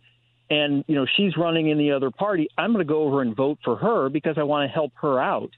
and 0.51 0.85
you 0.89 0.97
know 0.97 1.07
she's 1.17 1.37
running 1.37 1.69
in 1.69 1.79
the 1.79 1.93
other 1.93 2.11
party. 2.11 2.49
I'm 2.59 2.73
going 2.73 2.85
to 2.85 2.89
go 2.89 3.03
over 3.05 3.23
and 3.23 3.35
vote 3.37 3.59
for 3.65 3.77
her 3.77 4.09
because 4.09 4.37
i 4.37 4.43
want 4.43 4.69
to 4.69 4.73
help 4.73 4.93
her 5.01 5.21
out. 5.21 5.51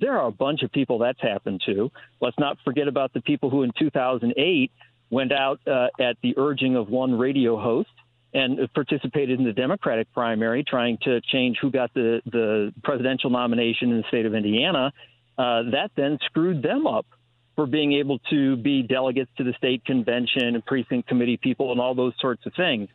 There 0.00 0.18
are 0.18 0.26
a 0.26 0.32
bunch 0.32 0.62
of 0.62 0.70
people 0.72 0.98
that's 0.98 1.20
happened 1.20 1.62
to. 1.66 1.90
Let's 2.20 2.38
not 2.38 2.58
forget 2.64 2.88
about 2.88 3.12
the 3.12 3.20
people 3.22 3.48
who 3.48 3.62
in 3.62 3.72
2008 3.78 4.70
went 5.10 5.32
out 5.32 5.60
uh, 5.66 5.88
at 6.00 6.16
the 6.22 6.34
urging 6.36 6.76
of 6.76 6.88
one 6.88 7.16
radio 7.16 7.58
host 7.58 7.90
and 8.34 8.58
participated 8.74 9.38
in 9.38 9.46
the 9.46 9.52
Democratic 9.52 10.12
primary, 10.12 10.64
trying 10.64 10.98
to 11.02 11.20
change 11.20 11.56
who 11.62 11.70
got 11.70 11.94
the, 11.94 12.20
the 12.26 12.74
presidential 12.82 13.30
nomination 13.30 13.92
in 13.92 13.98
the 13.98 14.04
state 14.08 14.26
of 14.26 14.34
Indiana. 14.34 14.92
Uh, 15.38 15.62
that 15.70 15.90
then 15.96 16.18
screwed 16.26 16.60
them 16.60 16.86
up 16.86 17.06
for 17.56 17.66
being 17.66 17.92
able 17.94 18.18
to 18.30 18.56
be 18.56 18.82
delegates 18.82 19.30
to 19.38 19.44
the 19.44 19.52
state 19.56 19.84
convention 19.84 20.54
and 20.54 20.64
precinct 20.64 21.08
committee 21.08 21.36
people 21.36 21.72
and 21.72 21.80
all 21.80 21.94
those 21.94 22.12
sorts 22.20 22.44
of 22.46 22.52
things. 22.54 22.88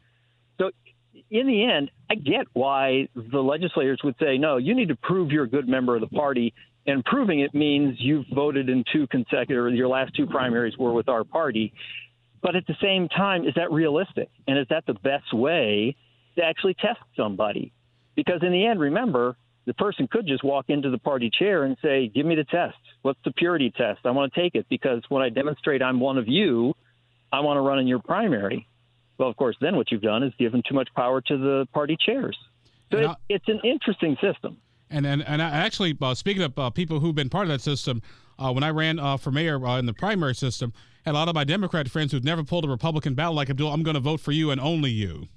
So, 0.59 0.71
in 1.29 1.47
the 1.47 1.63
end, 1.63 1.91
I 2.09 2.15
get 2.15 2.47
why 2.53 3.07
the 3.15 3.39
legislators 3.39 3.99
would 4.03 4.15
say, 4.19 4.37
no, 4.37 4.57
you 4.57 4.75
need 4.75 4.89
to 4.89 4.95
prove 4.95 5.31
you're 5.31 5.45
a 5.45 5.49
good 5.49 5.67
member 5.67 5.95
of 5.95 6.01
the 6.01 6.07
party. 6.07 6.53
And 6.87 7.05
proving 7.05 7.41
it 7.41 7.53
means 7.53 7.97
you've 7.99 8.25
voted 8.33 8.69
in 8.69 8.83
two 8.91 9.05
consecutive, 9.07 9.73
your 9.75 9.87
last 9.87 10.15
two 10.15 10.25
primaries 10.25 10.77
were 10.77 10.91
with 10.91 11.07
our 11.07 11.23
party. 11.23 11.73
But 12.41 12.55
at 12.55 12.65
the 12.67 12.75
same 12.81 13.09
time, 13.09 13.45
is 13.45 13.53
that 13.55 13.71
realistic? 13.71 14.29
And 14.47 14.57
is 14.57 14.65
that 14.69 14.85
the 14.87 14.93
best 14.93 15.33
way 15.33 15.95
to 16.37 16.43
actually 16.43 16.73
test 16.75 16.99
somebody? 17.15 17.71
Because 18.15 18.41
in 18.41 18.51
the 18.51 18.65
end, 18.65 18.79
remember, 18.79 19.37
the 19.65 19.73
person 19.73 20.07
could 20.07 20.25
just 20.25 20.43
walk 20.43 20.65
into 20.69 20.89
the 20.89 20.97
party 20.97 21.29
chair 21.29 21.63
and 21.63 21.77
say, 21.81 22.07
Give 22.07 22.25
me 22.25 22.35
the 22.35 22.43
test. 22.45 22.77
What's 23.01 23.19
the 23.23 23.31
purity 23.31 23.71
test? 23.71 24.01
I 24.05 24.11
want 24.11 24.33
to 24.33 24.39
take 24.39 24.55
it 24.55 24.65
because 24.69 25.01
when 25.09 25.21
I 25.21 25.29
demonstrate 25.29 25.81
I'm 25.81 25.99
one 25.99 26.17
of 26.17 26.27
you, 26.27 26.73
I 27.31 27.39
want 27.39 27.57
to 27.57 27.61
run 27.61 27.79
in 27.79 27.87
your 27.87 27.99
primary. 27.99 28.67
Well, 29.17 29.29
of 29.29 29.37
course, 29.37 29.55
then 29.61 29.75
what 29.75 29.91
you've 29.91 30.01
done 30.01 30.23
is 30.23 30.33
given 30.37 30.63
too 30.67 30.75
much 30.75 30.89
power 30.95 31.21
to 31.21 31.37
the 31.37 31.67
party 31.73 31.97
chairs. 31.99 32.37
So 32.91 32.97
it, 32.97 33.11
it's 33.29 33.47
an 33.47 33.59
interesting 33.63 34.17
system. 34.21 34.57
And 34.89 35.05
and, 35.05 35.25
and 35.27 35.41
I 35.41 35.49
actually, 35.49 35.95
uh, 36.01 36.15
speaking 36.15 36.41
of 36.41 36.57
uh, 36.57 36.69
people 36.71 36.99
who've 36.99 37.13
been 37.13 37.29
part 37.29 37.43
of 37.43 37.49
that 37.49 37.61
system, 37.61 38.01
uh, 38.39 38.51
when 38.51 38.63
I 38.63 38.69
ran 38.69 38.97
uh, 38.97 39.17
for 39.17 39.31
mayor 39.31 39.63
uh, 39.65 39.77
in 39.77 39.85
the 39.85 39.93
primary 39.93 40.33
system, 40.33 40.73
had 41.05 41.11
a 41.11 41.17
lot 41.17 41.27
of 41.27 41.35
my 41.35 41.43
Democrat 41.43 41.89
friends 41.89 42.11
who've 42.11 42.23
never 42.23 42.43
pulled 42.43 42.65
a 42.65 42.69
Republican 42.69 43.13
ballot 43.13 43.35
like 43.35 43.49
Abdul. 43.49 43.71
I'm 43.71 43.83
going 43.83 43.93
to 43.93 43.99
vote 43.99 44.19
for 44.19 44.31
you 44.31 44.49
and 44.51 44.59
only 44.59 44.89
you. 44.89 45.27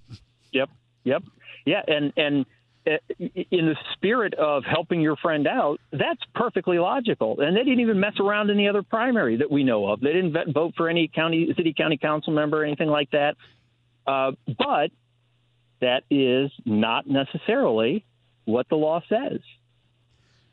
Yep, 0.53 0.71
yep, 1.05 1.23
yeah, 1.67 1.83
and 1.87 2.13
and 2.17 2.47
in 2.87 3.67
the 3.67 3.77
spirit 3.95 4.35
of 4.35 4.65
helping 4.65 5.01
your 5.01 5.17
friend 5.17 5.47
out, 5.47 5.79
that's 5.93 6.21
perfectly 6.35 6.79
logical. 6.79 7.41
And 7.41 7.57
they 7.57 7.63
didn't 7.63 7.81
even 7.81 8.01
mess 8.01 8.15
around 8.19 8.51
in 8.51 8.57
the 8.57 8.69
other 8.69 8.83
primary 8.83 9.37
that 9.37 9.51
we 9.51 9.65
know 9.65 9.87
of. 9.87 10.01
They 10.01 10.13
didn't 10.13 10.53
vote 10.53 10.75
for 10.77 10.89
any 10.89 11.09
county, 11.09 11.53
city, 11.57 11.75
county 11.77 11.97
council 11.97 12.33
member, 12.33 12.63
or 12.63 12.65
anything 12.65 12.89
like 12.89 13.11
that. 13.13 13.37
Uh, 14.07 14.33
but 14.47 14.91
that 15.81 16.03
is 16.11 16.51
not 16.65 17.07
necessarily 17.07 18.05
what 18.45 18.69
the 18.69 18.77
law 18.77 19.01
says. 19.09 19.41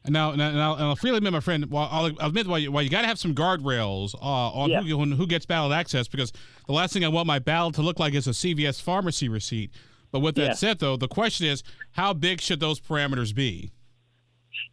And 0.05 0.13
now, 0.13 0.31
now, 0.31 0.51
now 0.51 0.75
I'll 0.75 0.95
freely 0.95 1.17
admit, 1.17 1.33
my 1.33 1.39
friend, 1.39 1.69
well, 1.69 1.87
I'll 1.91 2.05
admit 2.05 2.47
why 2.47 2.59
you, 2.59 2.71
why 2.71 2.81
you 2.81 2.89
got 2.89 3.01
to 3.01 3.07
have 3.07 3.19
some 3.19 3.35
guardrails 3.35 4.15
uh, 4.15 4.17
on 4.19 4.69
yeah. 4.69 4.81
who, 4.81 5.03
who 5.03 5.27
gets 5.27 5.45
ballot 5.45 5.77
access 5.77 6.07
because 6.07 6.31
the 6.67 6.73
last 6.73 6.93
thing 6.93 7.03
I 7.03 7.09
want 7.09 7.27
my 7.27 7.39
ballot 7.39 7.75
to 7.75 7.81
look 7.81 7.99
like 7.99 8.13
is 8.13 8.27
a 8.27 8.31
CVS 8.31 8.81
pharmacy 8.81 9.27
receipt. 9.27 9.71
But 10.11 10.19
with 10.19 10.35
that 10.35 10.47
yeah. 10.47 10.53
said, 10.53 10.79
though, 10.79 10.97
the 10.97 11.07
question 11.07 11.47
is, 11.47 11.63
how 11.91 12.13
big 12.13 12.41
should 12.41 12.59
those 12.59 12.79
parameters 12.79 13.33
be? 13.33 13.71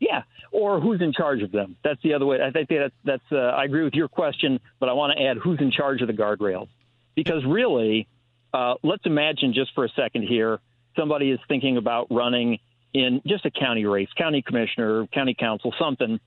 Yeah, 0.00 0.22
or 0.50 0.80
who's 0.80 1.00
in 1.00 1.12
charge 1.12 1.42
of 1.42 1.52
them? 1.52 1.76
That's 1.84 2.02
the 2.02 2.14
other 2.14 2.26
way. 2.26 2.38
I 2.42 2.50
think 2.50 2.68
that's 2.68 2.94
that's. 3.04 3.22
Uh, 3.30 3.36
I 3.36 3.64
agree 3.64 3.84
with 3.84 3.94
your 3.94 4.08
question, 4.08 4.60
but 4.80 4.88
I 4.88 4.92
want 4.92 5.16
to 5.16 5.24
add 5.24 5.36
who's 5.36 5.60
in 5.60 5.70
charge 5.70 6.00
of 6.02 6.08
the 6.08 6.14
guardrails, 6.14 6.68
because 7.14 7.44
really, 7.46 8.08
uh, 8.52 8.74
let's 8.82 9.04
imagine 9.06 9.52
just 9.54 9.72
for 9.74 9.84
a 9.84 9.88
second 9.90 10.22
here, 10.22 10.58
somebody 10.96 11.30
is 11.30 11.38
thinking 11.48 11.76
about 11.76 12.08
running 12.10 12.58
in 12.94 13.20
just 13.26 13.44
a 13.44 13.50
county 13.50 13.84
race, 13.84 14.08
county 14.16 14.42
commissioner, 14.42 15.06
county 15.12 15.34
council, 15.38 15.72
something, 15.78 16.18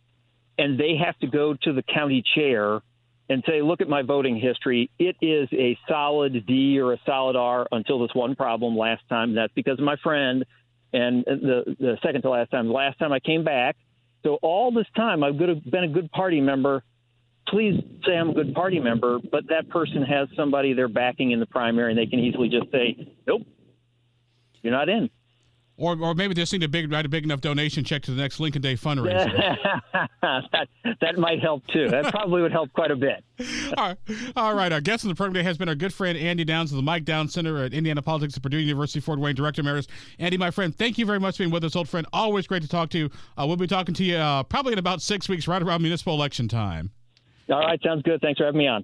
and 0.58 0.80
they 0.80 0.96
have 1.04 1.18
to 1.20 1.28
go 1.28 1.56
to 1.64 1.74
the 1.74 1.84
county 1.84 2.24
chair 2.36 2.82
and 3.30 3.44
say, 3.48 3.62
look 3.62 3.80
at 3.80 3.88
my 3.88 4.02
voting 4.02 4.40
history. 4.40 4.90
It 4.98 5.16
is 5.22 5.48
a 5.54 5.78
solid 5.88 6.46
D 6.48 6.80
or 6.80 6.94
a 6.94 6.98
solid 7.06 7.36
R 7.36 7.68
until 7.72 8.00
this 8.00 8.10
one 8.14 8.36
problem 8.36 8.76
last 8.76 9.04
time. 9.08 9.36
That's 9.36 9.54
because 9.54 9.78
of 9.78 9.86
my 9.86 9.98
friend. 10.04 10.44
And 10.92 11.24
the, 11.24 11.76
the 11.80 11.98
second 12.04 12.24
to 12.24 12.32
last 12.32 12.50
time, 12.50 12.68
the 12.68 12.74
last 12.74 12.98
time 12.98 13.14
I 13.14 13.20
came 13.20 13.44
back. 13.44 13.78
So 14.24 14.40
all 14.42 14.72
this 14.72 14.88
time, 14.96 15.24
I've 15.24 15.38
been 15.38 15.84
a 15.84 15.88
good 15.88 16.12
party 16.12 16.42
member. 16.42 16.84
Please 17.48 17.80
say 18.06 18.14
I'm 18.14 18.32
a 18.32 18.34
good 18.34 18.54
party 18.54 18.80
member, 18.80 19.20
but 19.20 19.48
that 19.50 19.70
person 19.70 20.02
has 20.02 20.28
somebody 20.36 20.74
they're 20.74 20.88
backing 20.88 21.32
in 21.32 21.40
the 21.40 21.46
primary, 21.46 21.92
and 21.92 22.00
they 22.00 22.08
can 22.08 22.20
easily 22.20 22.50
just 22.50 22.72
say, 22.72 23.14
nope, 23.26 23.44
you're 24.62 24.74
not 24.74 24.90
in. 24.90 25.10
Or, 25.80 25.98
or 26.02 26.14
maybe 26.14 26.34
just 26.34 26.52
need 26.52 26.60
to 26.62 26.68
big, 26.68 26.92
write 26.92 27.06
a 27.06 27.10
big 27.10 27.24
enough 27.24 27.40
donation 27.40 27.86
check 27.86 28.02
to 28.04 28.12
the 28.12 28.22
next 28.22 28.42
Lincoln 28.42 28.62
Day 28.62 28.76
fundraiser. 28.76 29.32
that, 30.22 30.68
that 31.00 31.18
might 31.18 31.40
help 31.40 31.66
too. 31.68 31.88
That 31.88 32.12
probably 32.12 32.42
would 32.42 32.52
help 32.52 32.74
quite 32.74 32.92
a 32.92 32.98
bit. 32.98 33.24
all, 33.78 33.88
right. 33.88 33.98
all 34.36 34.54
right. 34.56 34.74
Our 34.74 34.82
guest 34.82 35.06
on 35.06 35.10
the 35.10 35.16
program 35.16 35.36
today 35.36 35.46
has 35.46 35.58
been 35.58 35.70
our 35.70 35.76
good 35.76 35.94
friend 35.94 36.18
Andy 36.18 36.44
Downs 36.44 36.74
of 36.74 36.76
the 36.76 36.82
Mike 36.82 37.06
Downs 37.06 37.34
Center 37.34 37.64
at 37.64 37.74
Indiana 37.74 38.02
Politics 38.02 38.36
at 38.36 38.44
Purdue 38.44 38.58
University, 38.58 39.00
Fort 39.00 39.20
Wayne, 39.20 39.36
Director 39.36 39.62
Emeritus. 39.62 39.88
Andy, 40.20 40.38
my 40.38 40.52
friend, 40.52 40.76
thank 40.76 40.98
you 40.98 41.06
very 41.06 41.20
much 41.20 41.38
for 41.38 41.44
being 41.44 41.52
with 41.52 41.64
us, 41.64 41.78
old 41.78 41.88
friend. 41.88 42.06
Always 42.12 42.46
great 42.46 42.62
to 42.64 42.68
talk 42.68 42.90
to 42.90 42.98
you. 42.98 43.10
Uh, 43.38 43.46
we'll 43.48 43.56
be 43.56 43.66
talking 43.66 43.96
to 43.96 44.04
you 44.04 44.18
uh, 44.18 44.44
probably 44.44 44.74
in 44.74 44.80
about 44.80 45.02
six 45.02 45.30
weeks, 45.30 45.48
right 45.48 45.62
around 45.62 45.82
municipal 45.82 46.14
election 46.14 46.50
time. 46.50 46.92
All 47.50 47.60
right. 47.60 47.80
Sounds 47.82 48.02
good. 48.04 48.20
Thanks 48.20 48.38
for 48.38 48.46
having 48.46 48.60
me 48.60 48.68
on. 48.68 48.84